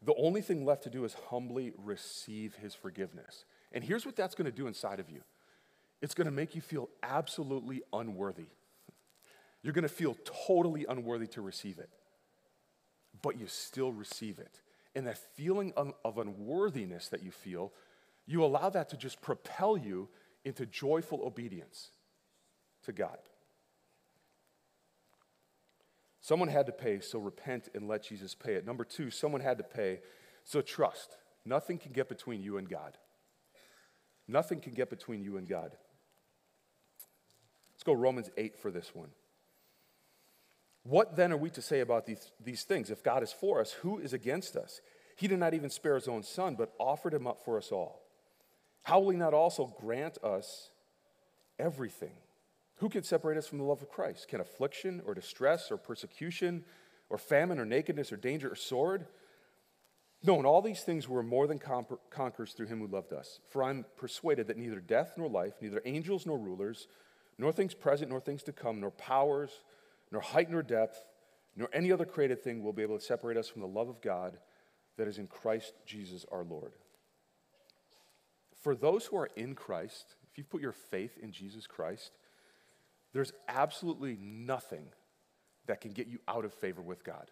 The 0.00 0.14
only 0.14 0.40
thing 0.40 0.64
left 0.64 0.84
to 0.84 0.90
do 0.90 1.04
is 1.04 1.14
humbly 1.28 1.74
receive 1.76 2.54
his 2.54 2.74
forgiveness. 2.74 3.44
And 3.72 3.84
here's 3.84 4.06
what 4.06 4.16
that's 4.16 4.34
going 4.34 4.50
to 4.50 4.56
do 4.56 4.66
inside 4.66 5.00
of 5.00 5.10
you 5.10 5.20
it's 6.00 6.14
going 6.14 6.24
to 6.24 6.30
make 6.30 6.54
you 6.54 6.62
feel 6.62 6.88
absolutely 7.02 7.82
unworthy. 7.92 8.46
You're 9.62 9.74
going 9.74 9.82
to 9.82 9.88
feel 9.88 10.16
totally 10.46 10.86
unworthy 10.88 11.26
to 11.28 11.42
receive 11.42 11.78
it, 11.78 11.90
but 13.20 13.38
you 13.38 13.46
still 13.48 13.92
receive 13.92 14.38
it. 14.38 14.62
And 14.94 15.06
that 15.06 15.18
feeling 15.36 15.74
of, 15.76 16.16
unworthiness 16.16 17.08
that 17.08 17.22
you 17.22 17.30
feel, 17.30 17.72
you 18.26 18.44
allow 18.44 18.70
that 18.70 18.88
to 18.90 18.96
just 18.96 19.20
propel 19.20 19.76
you 19.76 20.08
into 20.44 20.66
joyful 20.66 21.22
obedience 21.24 21.90
to 22.84 22.92
God. 22.92 23.18
Someone 26.20 26.48
had 26.48 26.66
to 26.66 26.72
pay, 26.72 27.00
so 27.00 27.18
repent 27.18 27.68
and 27.74 27.88
let 27.88 28.04
Jesus 28.04 28.34
pay 28.34 28.54
it. 28.54 28.64
Number 28.64 28.84
two, 28.84 29.10
someone 29.10 29.40
had 29.40 29.58
to 29.58 29.64
pay, 29.64 30.00
so 30.44 30.60
trust. 30.60 31.16
Nothing 31.44 31.78
can 31.78 31.92
get 31.92 32.08
between 32.08 32.42
you 32.42 32.58
and 32.58 32.68
God. 32.68 32.96
Nothing 34.28 34.60
can 34.60 34.72
get 34.72 34.88
between 34.88 35.22
you 35.22 35.36
and 35.36 35.48
God. 35.48 35.72
Let's 37.72 37.82
go 37.82 37.92
Romans 37.92 38.30
8 38.36 38.56
for 38.56 38.70
this 38.70 38.94
one. 38.94 39.10
What 40.84 41.16
then 41.16 41.32
are 41.32 41.36
we 41.36 41.50
to 41.50 41.62
say 41.62 41.80
about 41.80 42.06
these, 42.06 42.30
these 42.40 42.62
things? 42.62 42.90
If 42.90 43.02
God 43.02 43.24
is 43.24 43.32
for 43.32 43.60
us, 43.60 43.72
who 43.72 43.98
is 43.98 44.12
against 44.12 44.56
us? 44.56 44.80
He 45.16 45.26
did 45.28 45.38
not 45.38 45.54
even 45.54 45.70
spare 45.70 45.96
his 45.96 46.08
own 46.08 46.22
son, 46.22 46.54
but 46.54 46.72
offered 46.78 47.14
him 47.14 47.26
up 47.26 47.44
for 47.44 47.56
us 47.58 47.70
all. 47.72 48.01
How 48.82 49.00
will 49.00 49.10
he 49.10 49.16
not 49.16 49.34
also 49.34 49.74
grant 49.80 50.18
us 50.24 50.70
everything? 51.58 52.14
Who 52.76 52.88
can 52.88 53.04
separate 53.04 53.38
us 53.38 53.46
from 53.46 53.58
the 53.58 53.64
love 53.64 53.80
of 53.80 53.88
Christ? 53.88 54.28
Can 54.28 54.40
affliction 54.40 55.02
or 55.06 55.14
distress 55.14 55.70
or 55.70 55.76
persecution 55.76 56.64
or 57.08 57.18
famine 57.18 57.58
or 57.58 57.64
nakedness 57.64 58.12
or 58.12 58.16
danger 58.16 58.50
or 58.50 58.56
sword? 58.56 59.06
No, 60.24 60.38
in 60.38 60.46
all 60.46 60.62
these 60.62 60.82
things 60.82 61.08
we're 61.08 61.22
more 61.22 61.46
than 61.46 61.58
conquerors 61.58 62.52
through 62.52 62.66
him 62.66 62.78
who 62.78 62.86
loved 62.86 63.12
us. 63.12 63.40
For 63.50 63.62
I'm 63.62 63.84
persuaded 63.96 64.48
that 64.48 64.56
neither 64.56 64.80
death 64.80 65.14
nor 65.16 65.28
life, 65.28 65.54
neither 65.60 65.82
angels 65.84 66.26
nor 66.26 66.38
rulers, 66.38 66.88
nor 67.38 67.52
things 67.52 67.74
present 67.74 68.10
nor 68.10 68.20
things 68.20 68.42
to 68.44 68.52
come, 68.52 68.80
nor 68.80 68.92
powers, 68.92 69.50
nor 70.10 70.20
height 70.20 70.50
nor 70.50 70.62
depth, 70.62 71.06
nor 71.56 71.68
any 71.72 71.90
other 71.90 72.04
created 72.04 72.42
thing 72.42 72.62
will 72.62 72.72
be 72.72 72.82
able 72.82 72.98
to 72.98 73.04
separate 73.04 73.36
us 73.36 73.48
from 73.48 73.62
the 73.62 73.68
love 73.68 73.88
of 73.88 74.00
God 74.00 74.38
that 74.96 75.08
is 75.08 75.18
in 75.18 75.26
Christ 75.26 75.74
Jesus 75.86 76.24
our 76.30 76.44
Lord. 76.44 76.72
For 78.62 78.74
those 78.74 79.06
who 79.06 79.16
are 79.16 79.28
in 79.36 79.54
Christ, 79.54 80.14
if 80.30 80.38
you've 80.38 80.48
put 80.48 80.62
your 80.62 80.72
faith 80.72 81.18
in 81.20 81.32
Jesus 81.32 81.66
Christ, 81.66 82.12
there's 83.12 83.32
absolutely 83.48 84.16
nothing 84.20 84.86
that 85.66 85.80
can 85.80 85.92
get 85.92 86.06
you 86.06 86.18
out 86.26 86.44
of 86.44 86.54
favor 86.54 86.80
with 86.80 87.04
God. 87.04 87.30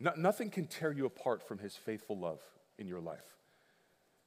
No, 0.00 0.12
nothing 0.16 0.50
can 0.50 0.66
tear 0.66 0.92
you 0.92 1.06
apart 1.06 1.46
from 1.46 1.58
his 1.58 1.76
faithful 1.76 2.18
love 2.18 2.40
in 2.78 2.86
your 2.86 3.00
life. 3.00 3.36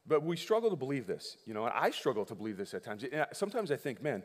But 0.08 0.24
we 0.24 0.38
struggle 0.38 0.69
to 0.69 0.76
believe 0.76 1.06
this, 1.06 1.38
you 1.45 1.54
know, 1.54 1.65
and 1.65 1.74
I 1.76 1.91
struggle 1.91 2.26
to 2.26 2.36
believe 2.36 2.58
this 2.58 2.74
at 2.74 2.84
times. 2.84 3.04
Sometimes 3.34 3.72
I 3.72 3.76
think, 3.76 4.02
man, 4.02 4.24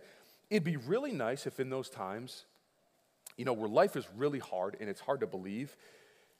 it'd 0.49 0.65
be 0.65 0.77
really 0.77 1.13
nice 1.13 1.47
if 1.47 1.61
in 1.61 1.69
those 1.69 1.91
times, 1.91 2.45
you 3.37 3.45
know, 3.45 3.53
where 3.53 3.69
life 3.69 3.97
is 3.97 4.07
really 4.17 4.39
hard 4.39 4.77
and 4.81 4.89
it's 4.89 5.01
hard 5.01 5.21
to 5.21 5.27
believe 5.27 5.77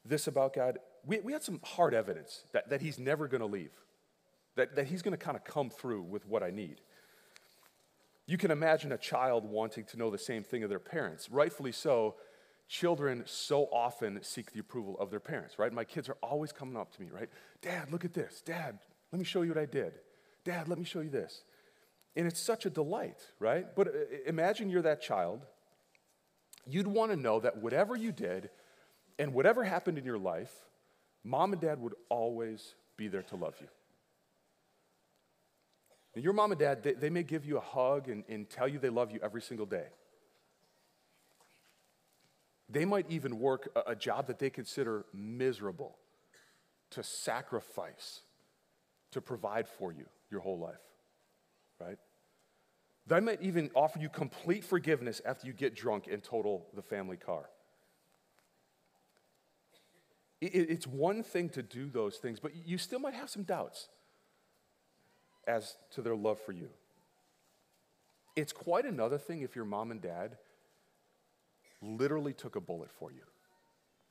this 0.05 0.27
about 0.27 0.55
God, 0.55 0.79
we, 1.05 1.21
we 1.21 1.33
had 1.33 1.43
some 1.43 1.61
hard 1.63 1.93
evidence 1.93 2.45
that, 2.53 2.71
that 2.71 2.81
he's 2.81 2.99
never 2.99 3.27
going 3.27 3.41
to 3.41 3.47
leave, 3.47 3.73
that, 4.57 4.77
that 4.77 4.87
he's 4.87 5.03
going 5.03 5.17
to 5.17 5.23
kind 5.23 5.37
of 5.37 5.45
come 5.45 5.71
through 5.71 6.03
with 6.03 6.27
what 6.27 6.43
I 6.43 6.51
need. 6.51 6.81
You 8.27 8.39
can 8.39 8.51
imagine 8.51 8.93
a 8.93 8.99
child 8.99 9.45
wanting 9.45 9.85
to 9.87 9.99
know 9.99 10.11
the 10.11 10.19
same 10.19 10.43
thing 10.43 10.63
of 10.63 10.71
their 10.71 10.79
parents. 10.79 11.29
Rightfully 11.31 11.73
so, 11.73 12.15
children 12.69 13.23
so 13.27 13.65
often 13.65 14.23
seek 14.23 14.53
the 14.53 14.61
approval 14.61 14.97
of 14.99 15.11
their 15.11 15.21
parents, 15.21 15.59
right? 15.59 15.73
My 15.73 15.85
kids 15.85 16.09
are 16.09 16.17
always 16.23 16.51
coming 16.51 16.77
up 16.77 16.93
to 16.95 17.03
me, 17.03 17.09
right? 17.13 17.29
Dad, 17.61 17.93
look 17.93 18.05
at 18.05 18.15
this. 18.15 18.41
Dad, 18.41 18.79
let 19.13 19.19
me 19.19 19.25
show 19.25 19.43
you 19.43 19.51
what 19.51 19.59
I 19.59 19.67
did. 19.67 19.93
Dad, 20.45 20.69
let 20.69 20.79
me 20.79 20.85
show 20.85 21.01
you 21.01 21.11
this. 21.11 21.45
And 22.17 22.27
it's 22.27 22.41
such 22.41 22.65
a 22.65 22.71
delight, 22.71 23.21
right? 23.39 23.67
But 23.75 23.89
uh, 23.89 23.91
imagine 24.27 24.71
you're 24.71 24.83
that 24.83 25.03
child. 25.03 25.43
You'd 26.67 26.87
want 26.87 27.11
to 27.11 27.17
know 27.17 27.41
that 27.41 27.59
whatever 27.59 27.97
you 27.97 28.13
did 28.13 28.51
and 29.19 29.35
whatever 29.35 29.65
happened 29.65 29.99
in 29.99 30.05
your 30.05 30.19
life, 30.19 30.53
mom 31.23 31.53
and 31.53 31.61
dad 31.61 31.81
would 31.81 31.95
always 32.09 32.75
be 32.97 33.09
there 33.09 33.23
to 33.23 33.37
love 33.37 33.55
you. 33.61 33.67
Your 36.23 36.33
mom 36.33 36.53
and 36.53 36.61
dad, 36.61 36.83
they, 36.83 36.93
they 36.93 37.11
may 37.11 37.23
give 37.23 37.45
you 37.45 37.57
a 37.57 37.61
hug 37.61 38.09
and, 38.09 38.25
and 38.29 38.49
tell 38.49 38.69
you 38.69 38.79
they 38.79 38.89
love 38.89 39.11
you 39.11 39.19
every 39.23 39.43
single 39.43 39.67
day. 39.67 39.87
They 42.69 42.85
might 42.85 43.07
even 43.09 43.41
work 43.41 43.69
a, 43.75 43.91
a 43.93 43.97
job 43.97 44.29
that 44.29 44.39
they 44.39 44.51
consider 44.51 45.05
miserable 45.13 45.97
to 46.91 47.03
sacrifice, 47.03 48.21
to 49.11 49.21
provide 49.21 49.69
for 49.69 49.93
you 49.93 50.07
your 50.31 50.41
whole 50.41 50.59
life, 50.59 50.81
right? 51.81 51.99
They 53.07 53.21
might 53.21 53.43
even 53.43 53.71
offer 53.75 53.99
you 53.99 54.09
complete 54.09 54.65
forgiveness 54.65 55.21
after 55.27 55.47
you 55.47 55.53
get 55.53 55.75
drunk 55.75 56.07
and 56.11 56.23
total 56.23 56.67
the 56.75 56.83
family 56.83 57.17
car. 57.17 57.51
It's 60.41 60.87
one 60.87 61.23
thing 61.23 61.49
to 61.51 61.63
do 61.63 61.89
those 61.89 62.17
things, 62.17 62.39
but 62.39 62.53
you 62.67 62.77
still 62.77 62.99
might 62.99 63.15
have 63.15 63.31
some 63.31 63.45
doubts 63.45 63.89
as 65.47 65.77
to 65.93 66.03
their 66.03 66.17
love 66.17 66.41
for 66.41 66.53
you. 66.53 66.69
It's 68.37 68.53
quite 68.53 68.85
another 68.85 69.19
thing 69.19 69.43
if 69.43 69.55
your 69.55 69.65
mom 69.65 69.91
and 69.91 70.01
dad 70.01 70.37
literally 71.81 72.33
took 72.33 72.57
a 72.57 72.61
bullet 72.61 72.91
for 72.91 73.13
you, 73.13 73.23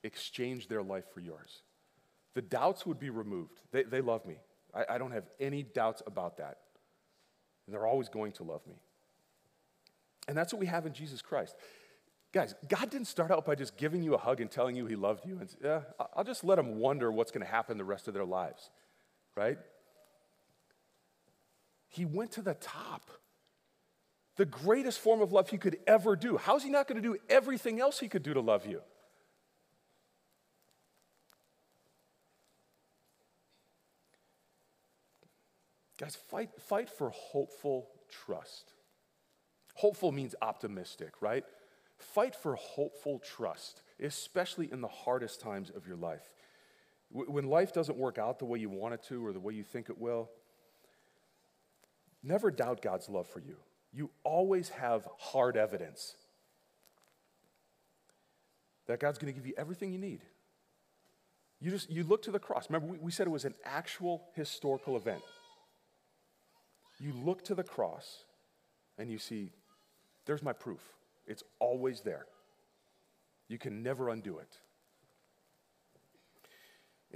exchanged 0.04 0.70
their 0.70 0.84
life 0.84 1.06
for 1.14 1.20
yours. 1.20 1.62
The 2.34 2.42
doubts 2.42 2.86
would 2.86 3.00
be 3.00 3.10
removed. 3.10 3.60
They, 3.72 3.84
they 3.84 4.02
love 4.02 4.26
me. 4.26 4.38
I, 4.74 4.96
I 4.96 4.98
don't 4.98 5.12
have 5.12 5.26
any 5.40 5.64
doubts 5.64 6.02
about 6.06 6.38
that. 6.38 6.60
And 7.66 7.74
they're 7.74 7.88
always 7.88 8.10
going 8.10 8.32
to 8.34 8.44
love 8.44 8.66
me. 8.68 8.76
And 10.28 10.38
that's 10.38 10.54
what 10.54 10.60
we 10.60 10.68
have 10.68 10.86
in 10.86 10.94
Jesus 10.94 11.22
Christ. 11.22 11.56
Guys, 12.32 12.56
God 12.68 12.90
didn't 12.90 13.08
start 13.08 13.30
out 13.30 13.46
by 13.46 13.56
just 13.56 13.78
giving 13.78 14.02
you 14.02 14.16
a 14.16 14.18
hug 14.18 14.42
and 14.42 14.50
telling 14.50 14.76
you 14.76 14.88
he 14.88 14.96
loved 14.96 15.26
you. 15.26 15.38
And 15.40 15.50
uh, 15.64 15.68
yeah, 15.68 16.06
I'll 16.16 16.24
just 16.24 16.44
let 16.44 16.56
them 16.56 16.80
wonder 16.80 17.12
what's 17.12 17.32
going 17.32 17.46
to 17.46 17.52
happen 17.52 17.78
the 17.78 17.84
rest 17.84 18.08
of 18.08 18.14
their 18.14 18.26
lives, 18.26 18.72
right? 19.36 19.58
He 21.94 22.06
went 22.06 22.32
to 22.32 22.42
the 22.42 22.56
top 22.56 23.12
the 24.36 24.46
greatest 24.46 25.00
form 25.00 25.22
of 25.22 25.32
love 25.32 25.50
he 25.50 25.60
could 25.60 25.78
ever 25.86 26.16
do. 26.16 26.38
How's 26.38 26.64
he 26.64 26.72
not 26.72 26.88
going 26.88 27.00
to 27.00 27.08
do 27.08 27.18
everything 27.30 27.80
else 27.80 28.00
he 28.00 28.08
could 28.08 28.24
do 28.24 28.34
to 28.34 28.42
love 28.42 28.66
you? 28.66 28.82
Guys, 36.00 36.16
fight, 36.16 36.50
fight 36.60 36.90
for 36.90 37.12
hopeful 37.12 37.90
trust. 38.10 38.72
Hopeful 39.76 40.12
means 40.12 40.34
optimistic, 40.42 41.22
right? 41.22 41.44
Fight 42.00 42.36
for 42.36 42.56
hopeful 42.56 43.20
trust, 43.20 43.84
especially 44.02 44.68
in 44.72 44.82
the 44.82 44.88
hardest 44.88 45.42
times 45.42 45.70
of 45.70 45.86
your 45.86 45.98
life. 45.98 46.34
When 47.12 47.46
life 47.46 47.72
doesn't 47.72 48.00
work 48.00 48.18
out 48.18 48.40
the 48.40 48.46
way 48.46 48.58
you 48.58 48.72
want 48.72 48.96
it 48.96 49.04
to 49.10 49.24
or 49.24 49.32
the 49.32 49.40
way 49.40 49.54
you 49.54 49.64
think 49.64 49.92
it 49.92 50.00
will, 50.00 50.32
never 52.24 52.50
doubt 52.50 52.82
God's 52.82 53.10
love 53.10 53.28
for 53.28 53.40
you 53.40 53.58
you 53.94 54.10
always 54.24 54.70
have 54.70 55.08
hard 55.20 55.56
evidence 55.56 56.16
that 58.88 59.00
God's 59.00 59.20
going 59.20 59.32
to 59.32 59.40
give 59.40 59.48
you 59.48 59.54
everything 59.56 59.94
you 59.94 60.00
need. 60.00 60.22
You 61.62 61.72
just 61.72 61.90
you 61.90 62.04
look 62.04 62.24
to 62.24 62.32
the 62.32 62.40
cross. 62.40 62.70
Remember, 62.70 62.88
we, 62.88 62.98
we 62.98 63.12
said 63.12 63.28
it 63.28 63.30
was 63.30 63.46
an 63.46 63.54
actual 63.64 64.24
historical 64.34 64.98
event. 64.98 65.22
You 67.00 67.14
look 67.14 67.46
to 67.46 67.56
the 67.56 67.64
cross 67.64 68.26
and 68.98 69.10
you 69.10 69.18
see, 69.18 69.52
there's 70.26 70.44
my 70.44 70.54
proof. 70.54 70.82
It's 71.28 71.44
always 71.60 72.02
there. 72.02 72.26
You 73.48 73.58
can 73.58 73.84
never 73.84 74.10
undo 74.10 74.40
it. 74.40 74.58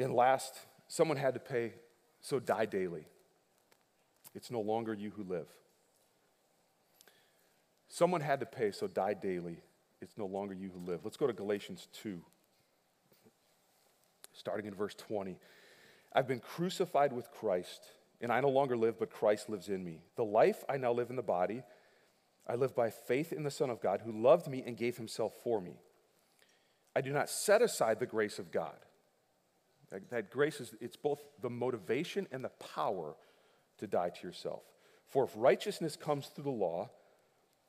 And 0.01 0.13
last, 0.13 0.53
someone 0.87 1.17
had 1.17 1.33
to 1.33 1.39
pay, 1.39 1.73
so 2.21 2.39
die 2.39 2.65
daily. 2.65 3.07
It's 4.37 4.51
no 4.51 4.61
longer 4.61 4.93
you 4.93 5.09
who 5.09 5.23
live. 5.23 5.47
Someone 7.87 8.21
had 8.21 8.39
to 8.41 8.45
pay, 8.45 8.69
so 8.69 8.85
die 8.85 9.15
daily. 9.15 9.57
It's 9.99 10.15
no 10.15 10.27
longer 10.27 10.53
you 10.53 10.69
who 10.69 10.79
live. 10.79 10.99
Let's 11.03 11.17
go 11.17 11.25
to 11.25 11.33
Galatians 11.33 11.87
2, 12.03 12.21
starting 14.33 14.67
in 14.67 14.75
verse 14.75 14.93
20. 14.93 15.39
I've 16.13 16.27
been 16.27 16.39
crucified 16.39 17.13
with 17.13 17.31
Christ, 17.31 17.87
and 18.21 18.31
I 18.31 18.39
no 18.39 18.49
longer 18.49 18.77
live, 18.77 18.99
but 18.99 19.09
Christ 19.09 19.49
lives 19.49 19.69
in 19.69 19.83
me. 19.83 20.03
The 20.17 20.23
life 20.23 20.63
I 20.69 20.77
now 20.77 20.91
live 20.91 21.09
in 21.09 21.15
the 21.15 21.23
body, 21.23 21.63
I 22.45 22.53
live 22.53 22.75
by 22.75 22.91
faith 22.91 23.33
in 23.33 23.41
the 23.41 23.49
Son 23.49 23.71
of 23.71 23.81
God 23.81 24.01
who 24.05 24.11
loved 24.11 24.47
me 24.47 24.63
and 24.63 24.77
gave 24.77 24.97
himself 24.97 25.33
for 25.43 25.59
me. 25.59 25.79
I 26.95 27.01
do 27.01 27.11
not 27.11 27.31
set 27.31 27.63
aside 27.63 27.99
the 27.99 28.05
grace 28.05 28.37
of 28.37 28.51
God. 28.51 28.77
That, 29.89 30.11
that 30.11 30.29
grace 30.29 30.61
is 30.61 30.75
it's 30.79 30.95
both 30.95 31.23
the 31.41 31.49
motivation 31.49 32.27
and 32.31 32.43
the 32.43 32.49
power 32.49 33.15
to 33.77 33.87
die 33.87 34.09
to 34.09 34.27
yourself. 34.27 34.63
For 35.07 35.23
if 35.23 35.31
righteousness 35.35 35.95
comes 35.95 36.27
through 36.27 36.43
the 36.45 36.49
law, 36.49 36.89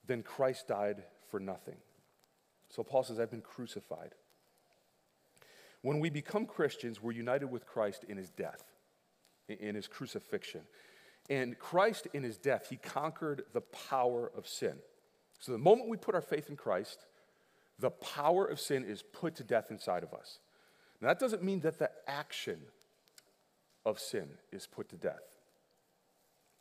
then 0.07 0.23
Christ 0.23 0.69
died 0.69 1.05
for 1.31 1.39
nothing. 1.39 1.77
So 2.71 2.83
Paul 2.83 3.05
says, 3.05 3.21
I've 3.21 3.31
been 3.31 3.41
crucified. 3.41 4.15
When 5.83 6.01
we 6.01 6.11
become 6.11 6.47
Christians, 6.47 7.03
we're 7.03 7.13
united 7.13 7.47
with 7.47 7.67
Christ 7.67 8.05
in 8.09 8.17
his 8.17 8.31
death, 8.31 8.65
in 9.49 9.75
his 9.75 9.87
crucifixion. 9.87 10.63
And 11.31 11.59
Christ, 11.59 12.09
in 12.13 12.23
his 12.23 12.37
death, 12.37 12.69
he 12.69 12.77
conquered 12.77 13.43
the 13.53 13.61
power 13.61 14.31
of 14.37 14.49
sin. 14.49 14.75
So 15.39 15.53
the 15.53 15.59
moment 15.59 15.89
we 15.89 15.97
put 15.97 16.15
our 16.15 16.23
faith 16.23 16.49
in 16.51 16.57
Christ, 16.57 17.07
the 17.79 17.91
power 17.91 18.45
of 18.45 18.59
sin 18.59 18.85
is 18.85 19.03
put 19.03 19.37
to 19.37 19.45
death 19.45 19.71
inside 19.71 20.03
of 20.03 20.13
us. 20.13 20.41
Now, 21.01 21.09
that 21.09 21.21
doesn't 21.21 21.45
mean 21.45 21.61
that 21.61 21.79
the 21.79 21.91
action 22.09 22.59
of 23.87 24.01
sin 24.01 24.29
is 24.51 24.67
put 24.67 24.89
to 24.89 24.97
death. 24.97 25.28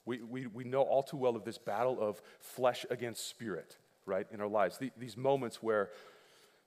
We, 0.07 0.21
we, 0.23 0.47
we 0.47 0.63
know 0.63 0.83
all 0.83 1.03
too 1.03 1.17
well 1.17 1.35
of 1.35 1.43
this 1.43 1.57
battle 1.57 1.97
of 1.99 2.21
flesh 2.39 2.85
against 2.89 3.27
spirit, 3.27 3.75
right, 4.05 4.25
in 4.31 4.39
our 4.39 4.47
lives. 4.47 4.77
The, 4.77 4.89
these 4.97 5.17
moments 5.17 5.61
where 5.61 5.89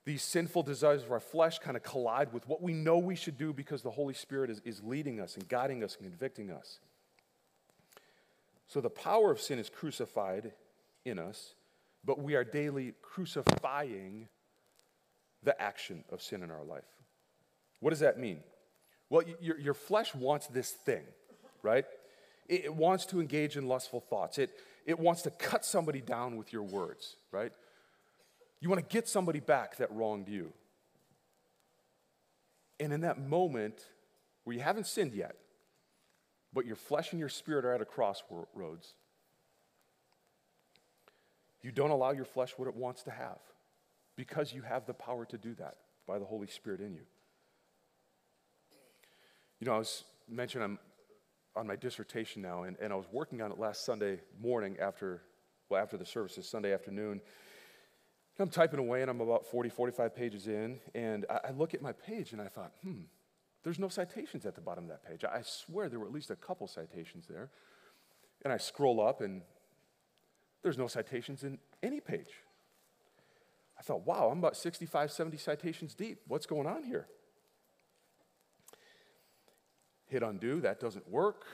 these 0.05 0.23
sinful 0.23 0.65
desires 0.65 1.03
of 1.03 1.11
our 1.11 1.21
flesh 1.21 1.59
kind 1.59 1.75
of 1.75 1.83
collide 1.83 2.35
with 2.35 2.47
what 2.47 2.61
we 2.63 2.75
know 2.75 2.99
we 2.99 3.17
should 3.17 3.39
do 3.39 3.55
because 3.55 3.81
the 3.81 3.91
Holy 3.91 4.13
Spirit 4.13 4.51
is, 4.51 4.61
is 4.67 4.83
leading 4.85 5.21
us 5.21 5.37
and 5.37 5.49
guiding 5.49 5.83
us 5.83 5.97
and 5.97 6.07
convicting 6.07 6.51
us. 6.51 6.81
So 8.67 8.83
the 8.83 8.91
power 8.91 9.31
of 9.31 9.41
sin 9.41 9.59
is 9.59 9.71
crucified 9.71 10.53
in 11.07 11.19
us, 11.19 11.55
but 12.05 12.21
we 12.21 12.35
are 12.35 12.45
daily 12.45 12.93
crucifying 13.01 14.29
the 15.43 15.61
action 15.61 16.05
of 16.13 16.21
sin 16.21 16.43
in 16.43 16.51
our 16.51 16.63
life. 16.63 16.85
What 17.81 17.89
does 17.89 18.01
that 18.01 18.19
mean? 18.19 18.41
Well, 19.09 19.23
your, 19.41 19.59
your 19.59 19.75
flesh 19.75 20.15
wants 20.15 20.47
this 20.47 20.71
thing, 20.71 21.05
right? 21.63 21.87
It 22.51 22.75
wants 22.75 23.07
to 23.07 23.21
engage 23.21 23.57
in 23.57 23.69
lustful 23.69 24.01
thoughts. 24.01 24.37
It, 24.37 24.51
it 24.85 24.99
wants 24.99 25.23
to 25.23 25.31
cut 25.31 25.65
somebody 25.65 26.01
down 26.01 26.37
with 26.37 26.53
your 26.53 26.65
words, 26.65 27.17
right? 27.31 27.53
You 28.61 28.69
want 28.69 28.87
to 28.87 28.93
get 28.93 29.09
somebody 29.09 29.39
back 29.41 29.77
that 29.77 29.91
wronged 29.93 30.29
you. 30.29 30.53
And 32.81 32.93
in 32.93 33.03
that 33.03 33.19
moment 33.21 33.87
where 34.45 34.57
you 34.57 34.63
haven't 34.63 34.87
sinned 34.87 35.15
yet, 35.15 35.37
but 36.53 36.67
your 36.67 36.77
flesh 36.77 37.13
and 37.13 37.21
your 37.21 37.29
spirit 37.29 37.65
are 37.65 37.73
at 37.73 37.81
a 37.81 37.85
crossroads, 37.85 38.95
you 41.63 41.71
don't 41.71 41.91
allow 41.91 42.11
your 42.11 42.25
flesh 42.25 42.55
what 42.57 42.67
it 42.67 42.75
wants 42.75 43.05
to 43.05 43.11
have. 43.11 43.39
because 44.17 44.53
you 44.53 44.61
have 44.61 44.85
the 44.85 44.93
power 44.93 45.25
to 45.25 45.39
do 45.39 45.55
that 45.55 45.77
by 46.07 46.19
the 46.19 46.27
Holy 46.27 46.47
Spirit 46.47 46.81
in 46.81 46.93
you. 46.93 47.07
You 49.59 49.67
know, 49.67 49.75
I 49.75 49.79
was 49.79 50.05
mentioning 50.29 50.65
I'm 50.65 50.79
on 51.57 51.67
my 51.67 51.77
dissertation 51.77 52.43
now, 52.43 52.63
and, 52.63 52.77
and 52.81 52.93
I 52.93 52.97
was 52.97 53.07
working 53.11 53.43
on 53.43 53.51
it 53.51 53.59
last 53.59 53.85
Sunday 53.85 54.21
morning 54.41 54.77
after, 54.81 55.23
well, 55.69 55.83
after 55.83 55.97
the 55.97 56.07
services, 56.07 56.49
Sunday 56.49 56.73
afternoon. 56.73 57.21
I'm 58.39 58.49
typing 58.49 58.79
away, 58.79 59.03
and 59.03 59.11
I'm 59.11 59.21
about 59.21 59.47
40, 59.47 59.69
45 59.69 60.15
pages 60.15 60.47
in, 60.47 60.81
and 60.95 61.27
I, 61.29 61.49
I 61.49 61.51
look 61.51 61.75
at 61.75 61.83
my 61.83 61.93
page, 61.93 62.33
and 62.33 62.41
I 62.41 62.49
thought, 62.49 62.73
hmm, 62.83 63.03
there's 63.63 63.79
no 63.79 63.89
citations 63.89 64.47
at 64.47 64.55
the 64.55 64.61
bottom 64.61 64.85
of 64.85 64.91
that 64.91 65.05
page. 65.05 65.25
I 65.25 65.43
swear 65.43 65.89
there 65.89 65.99
were 65.99 66.07
at 66.07 66.13
least 66.13 66.31
a 66.31 66.37
couple 66.37 66.67
citations 66.67 67.27
there. 67.29 67.51
And 68.43 68.53
I 68.53 68.57
scroll 68.57 69.07
up, 69.07 69.21
and 69.21 69.43
there's 70.63 70.79
no 70.79 70.87
citations 70.87 71.45
in 71.45 71.59
any 71.83 72.01
page. 72.01 72.33
I 73.79 73.83
thought, 73.83 74.07
wow, 74.07 74.31
I'm 74.31 74.39
about 74.39 74.57
65, 74.57 75.11
70 75.11 75.37
citations 75.37 75.95
deep. 75.95 76.21
What's 76.27 76.47
going 76.47 76.67
on 76.67 76.85
here? 76.85 77.07
Hit 80.11 80.23
undo, 80.23 80.61
that 80.61 80.81
doesn't 80.81 81.09
work. 81.09 81.47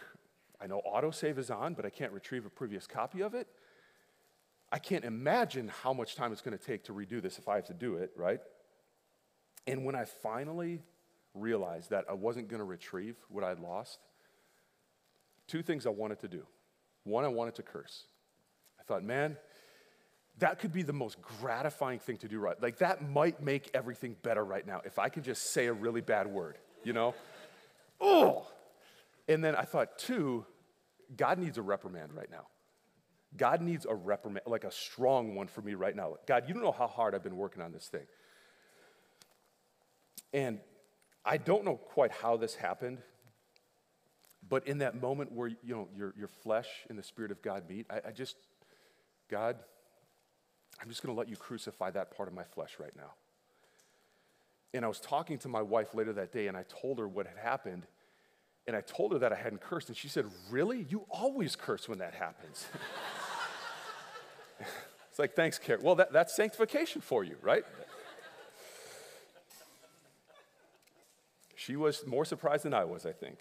I 0.61 0.67
know 0.67 0.81
autosave 0.91 1.37
is 1.37 1.51
on, 1.51 1.75
but 1.75 1.85
I 1.85 1.91
can't 1.91 2.13
retrieve 2.13 2.47
a 2.47 2.51
previous 2.51 2.87
copy 2.87 3.21
of 3.21 3.35
it. 3.35 3.47
I 4.73 4.79
can't 4.79 5.05
imagine 5.05 5.69
how 5.83 5.93
much 5.93 6.17
time 6.17 6.33
it's 6.33 6.41
going 6.41 6.57
to 6.57 6.65
take 6.65 6.85
to 6.85 6.93
redo 6.93 7.21
this 7.21 7.39
if 7.39 7.49
I 7.49 7.57
have 7.57 7.67
to 7.67 7.75
do 7.75 7.97
it, 7.97 8.13
right? 8.17 8.41
And 9.67 9.85
when 9.85 9.95
I 9.95 10.07
finally 10.07 10.83
realized 11.35 11.91
that 11.91 12.07
I 12.09 12.15
wasn't 12.15 12.49
going 12.49 12.61
to 12.61 12.65
retrieve 12.65 13.17
what 13.29 13.45
I'd 13.45 13.61
lost, 13.61 13.99
two 15.47 15.63
things 15.63 15.87
I 15.87 15.91
wanted 15.91 16.21
to 16.21 16.29
do. 16.29 16.47
One, 17.05 17.25
I 17.25 17.29
wanted 17.29 17.57
to 17.57 17.63
curse. 17.63 18.05
I 18.81 18.83
thought, 18.85 19.05
man, 19.05 19.37
that 20.39 20.59
could 20.59 20.73
be 20.73 20.83
the 20.83 20.93
most 20.93 21.21
gratifying 21.21 21.99
thing 21.99 22.17
to 22.19 22.29
do 22.29 22.39
right. 22.39 22.61
Like 22.61 22.79
that 22.79 23.09
might 23.09 23.43
make 23.43 23.71
everything 23.75 24.17
better 24.23 24.45
right 24.45 24.67
now 24.67 24.81
if 24.85 24.99
I 24.99 25.09
can 25.09 25.23
just 25.23 25.53
say 25.53 25.67
a 25.67 25.73
really 25.73 26.01
bad 26.01 26.27
word, 26.27 26.59
you 26.85 26.93
know? 26.93 27.15
Oh! 28.01 28.47
And 29.29 29.43
then 29.43 29.57
I 29.57 29.63
thought, 29.63 29.99
two, 29.99 30.47
God 31.17 31.39
needs 31.39 31.59
a 31.59 31.63
reprimand 31.63 32.15
right 32.15 32.31
now. 32.31 32.47
God 33.37 33.61
needs 33.61 33.87
a 33.89 33.95
reprimand, 33.95 34.47
like 34.47 34.65
a 34.65 34.71
strong 34.71 35.35
one 35.35 35.47
for 35.47 35.63
me 35.63 35.75
right 35.75 35.95
now. 35.95 36.15
God, 36.27 36.45
you 36.47 36.55
don't 36.55 36.63
know 36.63 36.73
how 36.73 36.87
hard 36.87 37.15
I've 37.15 37.23
been 37.23 37.37
working 37.37 37.63
on 37.63 37.73
this 37.73 37.89
thing. 37.89 38.07
And 40.33 40.61
I 41.25 41.37
don't 41.37 41.65
know 41.65 41.77
quite 41.77 42.13
how 42.13 42.37
this 42.37 42.55
happened, 42.55 42.99
but 44.49 44.67
in 44.67 44.79
that 44.79 45.01
moment 45.01 45.33
where 45.33 45.49
you 45.49 45.57
know 45.65 45.89
your, 45.97 46.15
your 46.17 46.29
flesh 46.29 46.69
and 46.89 46.99
the 46.99 47.03
Spirit 47.03 47.31
of 47.31 47.43
God 47.43 47.69
meet, 47.69 47.87
I, 47.91 48.09
I 48.09 48.11
just, 48.13 48.37
God, 49.29 49.57
I'm 50.81 50.89
just 50.89 51.03
going 51.03 51.15
to 51.15 51.19
let 51.19 51.29
you 51.29 51.37
crucify 51.37 51.91
that 51.91 52.17
part 52.17 52.29
of 52.29 52.35
my 52.35 52.45
flesh 52.45 52.77
right 52.79 52.95
now. 52.97 53.13
And 54.75 54.85
I 54.85 54.89
was 54.89 55.01
talking 55.01 55.39
to 55.39 55.49
my 55.49 55.63
wife 55.63 55.95
later 55.95 56.13
that 56.15 56.33
day, 56.33 56.49
and 56.49 56.57
I 56.57 56.65
told 56.69 56.99
her 56.99 57.09
what 57.09 57.27
had 57.27 57.39
happened. 57.39 57.87
And 58.67 58.77
I 58.77 58.81
told 58.81 59.13
her 59.13 59.19
that 59.21 59.33
I 59.33 59.37
hadn't 59.37 59.61
cursed. 59.61 59.89
And 59.89 59.97
she 59.97 60.09
said, 60.09 60.27
Really? 60.51 60.87
You 60.89 61.07
always 61.09 61.57
curse 61.57 61.89
when 61.89 61.99
that 61.99 62.15
happens. 62.15 62.67
it's 65.11 65.19
like, 65.19 65.35
Thanks, 65.35 65.59
Carrie. 65.59 65.81
Well, 65.83 65.95
that, 65.97 66.13
that's 66.13 66.35
sanctification 66.35 67.01
for 67.01 67.25
you, 67.25 67.37
right? 67.43 67.65
She 71.55 71.75
was 71.75 72.07
more 72.07 72.25
surprised 72.25 72.65
than 72.65 72.75
I 72.75 72.85
was, 72.85 73.07
I 73.07 73.13
think. 73.13 73.39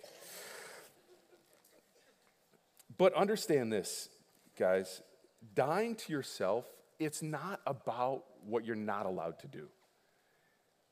But 2.98 3.14
understand 3.14 3.72
this, 3.72 4.10
guys 4.58 5.02
dying 5.54 5.96
to 5.96 6.12
yourself, 6.12 6.66
it's 6.98 7.22
not 7.22 7.62
about 7.68 8.24
what 8.46 8.66
you're 8.66 8.76
not 8.76 9.06
allowed 9.06 9.38
to 9.40 9.48
do, 9.48 9.68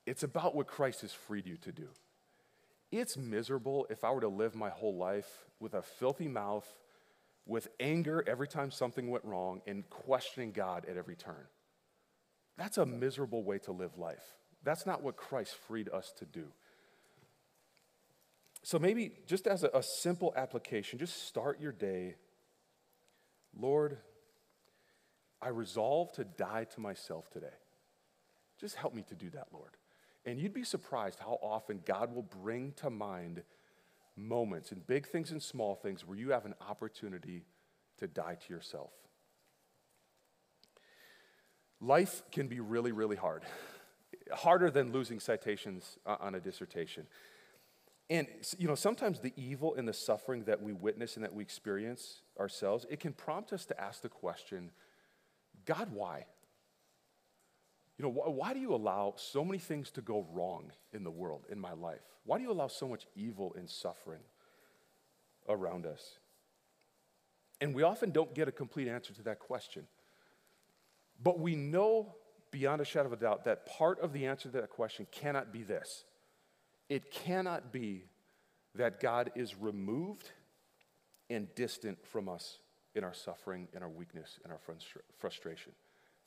it's 0.06 0.24
about 0.24 0.56
what 0.56 0.68
Christ 0.68 1.02
has 1.02 1.14
freed 1.14 1.48
you 1.48 1.58
to 1.58 1.72
do. 1.72 1.88
It's 2.92 3.18
miserable 3.18 3.88
if 3.90 4.04
I 4.04 4.12
were 4.12 4.22
to 4.22 4.28
live 4.28 4.56
my 4.56 4.70
whole 4.70 4.96
life 4.96 5.46
with 5.60 5.74
a 5.74 5.82
filthy 5.82 6.28
mouth, 6.28 6.68
with 7.46 7.68
anger 7.80 8.24
every 8.28 8.48
time 8.48 8.70
something 8.70 9.10
went 9.10 9.26
wrong, 9.26 9.62
and 9.66 9.90
questioning 9.90 10.52
God 10.52 10.86
at 10.90 10.98
every 10.98 11.16
turn. 11.16 11.48
That's 12.58 12.78
a 12.78 12.86
miserable 12.86 13.44
way 13.44 13.58
to 13.60 13.72
live 13.72 13.98
life. 13.98 14.36
That's 14.64 14.86
not 14.86 15.02
what 15.02 15.18
Christ 15.18 15.56
freed 15.68 15.90
us 15.90 16.14
to 16.20 16.26
do. 16.26 16.46
So 18.62 18.80
maybe 18.80 19.12
just 19.26 19.48
as 19.48 19.64
a, 19.64 19.70
a 19.74 19.84
simple 19.84 20.34
application, 20.38 21.00
just 21.00 21.28
start 21.28 21.60
your 21.60 21.72
day. 21.72 22.16
Lord, 23.58 23.98
I 25.42 25.50
resolve 25.50 26.14
to 26.14 26.24
die 26.24 26.66
to 26.76 26.80
myself 26.80 27.30
today. 27.30 27.48
Just 28.60 28.76
help 28.76 28.94
me 28.94 29.04
to 29.10 29.16
do 29.16 29.30
that, 29.32 29.48
Lord. 29.52 29.72
And 30.26 30.40
you'd 30.40 30.54
be 30.54 30.64
surprised 30.64 31.20
how 31.20 31.38
often 31.42 31.82
God 31.86 32.14
will 32.14 32.24
bring 32.24 32.72
to 32.78 32.90
mind 32.90 33.44
moments 34.16 34.72
and 34.72 34.86
big 34.86 35.08
things 35.08 35.32
and 35.32 35.42
small 35.42 35.76
things 35.76 36.06
where 36.06 36.18
you 36.18 36.30
have 36.32 36.46
an 36.46 36.54
opportunity 36.68 37.46
to 37.98 38.08
die 38.08 38.38
to 38.48 38.54
yourself. 38.54 38.92
Life 41.82 42.24
can 42.32 42.48
be 42.48 42.62
really, 42.62 42.94
really 42.94 43.18
hard, 43.18 43.44
harder 44.32 44.72
than 44.72 44.94
losing 44.94 45.20
citations 45.20 45.98
on 46.06 46.36
a 46.36 46.40
dissertation. 46.40 47.08
And 48.10 48.28
you 48.58 48.68
know, 48.68 48.76
sometimes 48.76 49.20
the 49.20 49.34
evil 49.36 49.76
and 49.76 49.88
the 49.88 49.94
suffering 49.94 50.44
that 50.46 50.62
we 50.62 50.72
witness 50.72 51.16
and 51.16 51.26
that 51.26 51.34
we 51.34 51.44
experience 51.44 52.22
ourselves, 52.40 52.86
it 52.90 53.00
can 53.00 53.12
prompt 53.12 53.52
us 53.52 53.66
to 53.66 53.82
ask 53.82 54.02
the 54.02 54.10
question, 54.10 54.72
God, 55.66 55.90
why? 55.92 56.26
You 58.04 58.10
know, 58.10 58.22
wh- 58.22 58.36
why 58.36 58.54
do 58.54 58.60
you 58.60 58.76
allow 58.76 59.14
so 59.16 59.46
many 59.46 59.60
things 59.60 59.90
to 59.92 60.02
go 60.02 60.28
wrong 60.34 60.74
in 60.92 61.06
the 61.06 61.12
world, 61.12 61.46
in 61.50 61.58
my 61.58 61.72
life? 61.72 62.02
Why 62.26 62.38
do 62.38 62.44
you 62.44 62.52
allow 62.52 62.68
so 62.68 62.86
much 62.86 63.08
evil 63.16 63.56
and 63.58 63.70
suffering 63.70 64.20
around 65.48 65.86
us? 65.86 66.20
And 67.62 67.74
we 67.74 67.84
often 67.84 68.12
don't 68.12 68.36
get 68.36 68.50
a 68.50 68.52
complete 68.52 68.90
answer 68.90 69.14
to 69.14 69.24
that 69.24 69.40
question. 69.40 69.88
But 71.22 71.40
we 71.40 71.56
know 71.56 72.16
beyond 72.52 72.82
a 72.82 72.86
shadow 72.86 73.06
of 73.06 73.14
a 73.14 73.16
doubt 73.16 73.46
that 73.46 73.66
part 73.68 74.02
of 74.02 74.12
the 74.12 74.26
answer 74.26 74.50
to 74.50 74.58
that 74.58 74.70
question 74.70 75.08
cannot 75.10 75.54
be 75.54 75.64
this 75.64 76.04
it 76.90 77.10
cannot 77.10 77.72
be 77.72 78.04
that 78.76 79.00
God 79.00 79.32
is 79.34 79.56
removed 79.56 80.30
and 81.30 81.48
distant 81.56 82.06
from 82.06 82.28
us 82.28 82.58
in 82.96 83.06
our 83.06 83.14
suffering, 83.14 83.70
in 83.74 83.82
our 83.82 83.90
weakness, 83.90 84.40
in 84.44 84.52
our 84.52 84.60
frustration. 85.18 85.72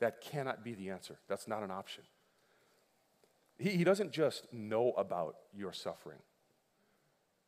That 0.01 0.21
cannot 0.21 0.63
be 0.63 0.75
the 0.75 0.91
answer. 0.91 1.19
That's 1.29 1.49
not 1.49 1.63
an 1.63 1.71
option. 1.71 2.05
He, 3.59 3.71
he 3.71 3.85
doesn't 3.85 4.13
just 4.13 4.53
know 4.53 4.93
about 4.93 5.37
your 5.55 5.73
suffering, 5.73 6.19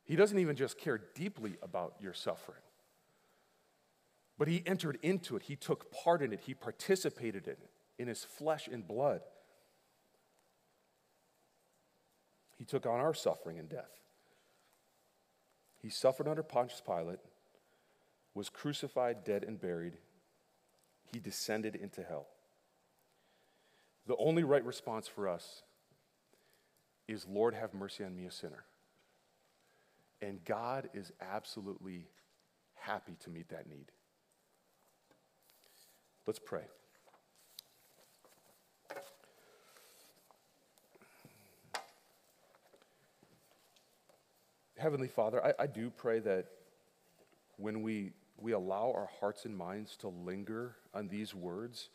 He 0.03 0.15
doesn't 0.15 0.39
even 0.39 0.55
just 0.55 0.77
care 0.77 0.99
deeply 1.15 1.57
about 1.61 1.95
your 1.99 2.13
suffering. 2.13 2.61
But 4.37 4.47
He 4.47 4.63
entered 4.65 4.97
into 5.01 5.35
it, 5.35 5.43
He 5.43 5.55
took 5.55 5.91
part 5.91 6.21
in 6.21 6.33
it, 6.33 6.41
He 6.45 6.53
participated 6.53 7.45
in 7.45 7.53
it, 7.53 7.69
in 7.97 8.07
His 8.07 8.23
flesh 8.23 8.67
and 8.67 8.87
blood. 8.87 9.21
He 12.57 12.65
took 12.65 12.85
on 12.85 12.99
our 12.99 13.13
suffering 13.13 13.57
and 13.57 13.69
death. 13.69 13.91
He 15.81 15.89
suffered 15.89 16.27
under 16.27 16.43
Pontius 16.43 16.81
Pilate, 16.85 17.19
was 18.33 18.49
crucified, 18.49 19.23
dead, 19.23 19.45
and 19.45 19.61
buried. 19.61 19.93
He 21.05 21.19
descended 21.19 21.75
into 21.75 22.03
hell. 22.03 22.27
The 24.09 24.17
only 24.17 24.43
right 24.43 24.65
response 24.65 25.07
for 25.07 25.27
us 25.29 25.61
is, 27.07 27.27
Lord, 27.27 27.53
have 27.53 27.75
mercy 27.75 28.03
on 28.03 28.15
me, 28.15 28.25
a 28.25 28.31
sinner. 28.31 28.65
And 30.19 30.43
God 30.43 30.89
is 30.95 31.11
absolutely 31.21 32.07
happy 32.73 33.13
to 33.23 33.29
meet 33.29 33.49
that 33.49 33.69
need. 33.69 33.91
Let's 36.25 36.39
pray. 36.39 36.63
Heavenly 44.75 45.07
Father, 45.07 45.45
I, 45.45 45.53
I 45.59 45.67
do 45.67 45.91
pray 45.91 46.17
that 46.21 46.47
when 47.57 47.83
we, 47.83 48.13
we 48.37 48.53
allow 48.53 48.91
our 48.91 49.09
hearts 49.19 49.45
and 49.45 49.55
minds 49.55 49.95
to 49.97 50.07
linger 50.07 50.77
on 50.95 51.09
these 51.09 51.35
words 51.35 51.89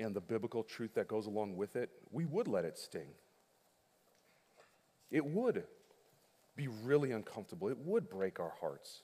and 0.00 0.14
the 0.14 0.20
biblical 0.20 0.62
truth 0.62 0.94
that 0.94 1.08
goes 1.08 1.26
along 1.26 1.56
with 1.56 1.76
it, 1.76 1.90
we 2.10 2.24
would 2.24 2.48
let 2.48 2.64
it 2.64 2.78
sting. 2.78 3.08
It 5.10 5.24
would 5.24 5.64
be 6.56 6.68
really 6.68 7.12
uncomfortable, 7.12 7.68
it 7.68 7.78
would 7.78 8.08
break 8.08 8.40
our 8.40 8.52
hearts. 8.60 9.02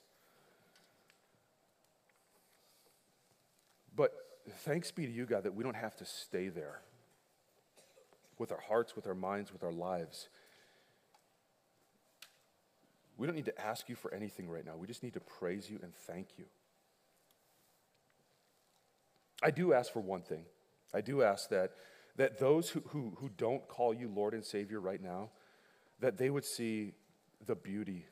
But 3.94 4.12
thanks 4.58 4.90
be 4.90 5.06
to 5.06 5.12
you, 5.12 5.24
God, 5.24 5.44
that 5.44 5.54
we 5.54 5.64
don't 5.64 5.76
have 5.76 5.96
to 5.96 6.04
stay 6.04 6.48
there 6.48 6.80
with 8.38 8.52
our 8.52 8.60
hearts, 8.60 8.94
with 8.94 9.06
our 9.06 9.14
minds, 9.14 9.52
with 9.52 9.64
our 9.64 9.72
lives. 9.72 10.28
We 13.16 13.26
don't 13.26 13.34
need 13.34 13.46
to 13.46 13.60
ask 13.60 13.88
you 13.88 13.94
for 13.94 14.12
anything 14.12 14.50
right 14.50 14.64
now. 14.64 14.76
We 14.76 14.86
just 14.86 15.02
need 15.02 15.14
to 15.14 15.20
praise 15.20 15.70
you 15.70 15.78
and 15.82 15.94
thank 15.94 16.28
you. 16.36 16.44
I 19.42 19.50
do 19.50 19.72
ask 19.72 19.90
for 19.90 20.00
one 20.00 20.20
thing. 20.20 20.44
I 20.94 21.00
do 21.00 21.22
ask 21.22 21.50
that, 21.50 21.72
that 22.16 22.38
those 22.38 22.70
who, 22.70 22.82
who, 22.88 23.12
who 23.18 23.28
don't 23.36 23.66
call 23.68 23.92
you 23.94 24.08
Lord 24.08 24.34
and 24.34 24.44
Savior 24.44 24.80
right 24.80 25.02
now, 25.02 25.30
that 26.00 26.18
they 26.18 26.30
would 26.30 26.44
see 26.44 26.94
the 27.44 27.54
beauty 27.54 28.06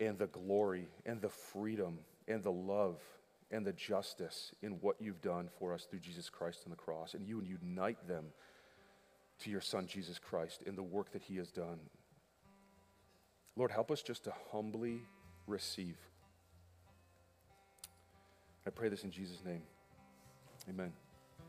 and 0.00 0.18
the 0.18 0.26
glory 0.26 0.88
and 1.06 1.20
the 1.20 1.28
freedom 1.28 1.98
and 2.28 2.42
the 2.42 2.52
love 2.52 3.00
and 3.50 3.66
the 3.66 3.72
justice 3.72 4.52
in 4.62 4.72
what 4.80 4.96
you've 5.00 5.20
done 5.20 5.48
for 5.58 5.72
us 5.74 5.84
through 5.84 6.00
Jesus 6.00 6.30
Christ 6.30 6.62
on 6.64 6.70
the 6.70 6.76
cross. 6.76 7.14
And 7.14 7.26
you 7.26 7.36
would 7.36 7.46
unite 7.46 8.08
them 8.08 8.26
to 9.40 9.50
your 9.50 9.60
Son, 9.60 9.86
Jesus 9.86 10.18
Christ, 10.18 10.62
in 10.62 10.74
the 10.74 10.82
work 10.82 11.12
that 11.12 11.22
he 11.22 11.36
has 11.36 11.50
done. 11.50 11.78
Lord, 13.56 13.70
help 13.70 13.90
us 13.90 14.02
just 14.02 14.24
to 14.24 14.32
humbly 14.50 15.02
receive. 15.46 15.96
I 18.66 18.70
pray 18.70 18.88
this 18.88 19.04
in 19.04 19.10
Jesus' 19.10 19.42
name. 19.44 19.62
Amen. 20.68 20.92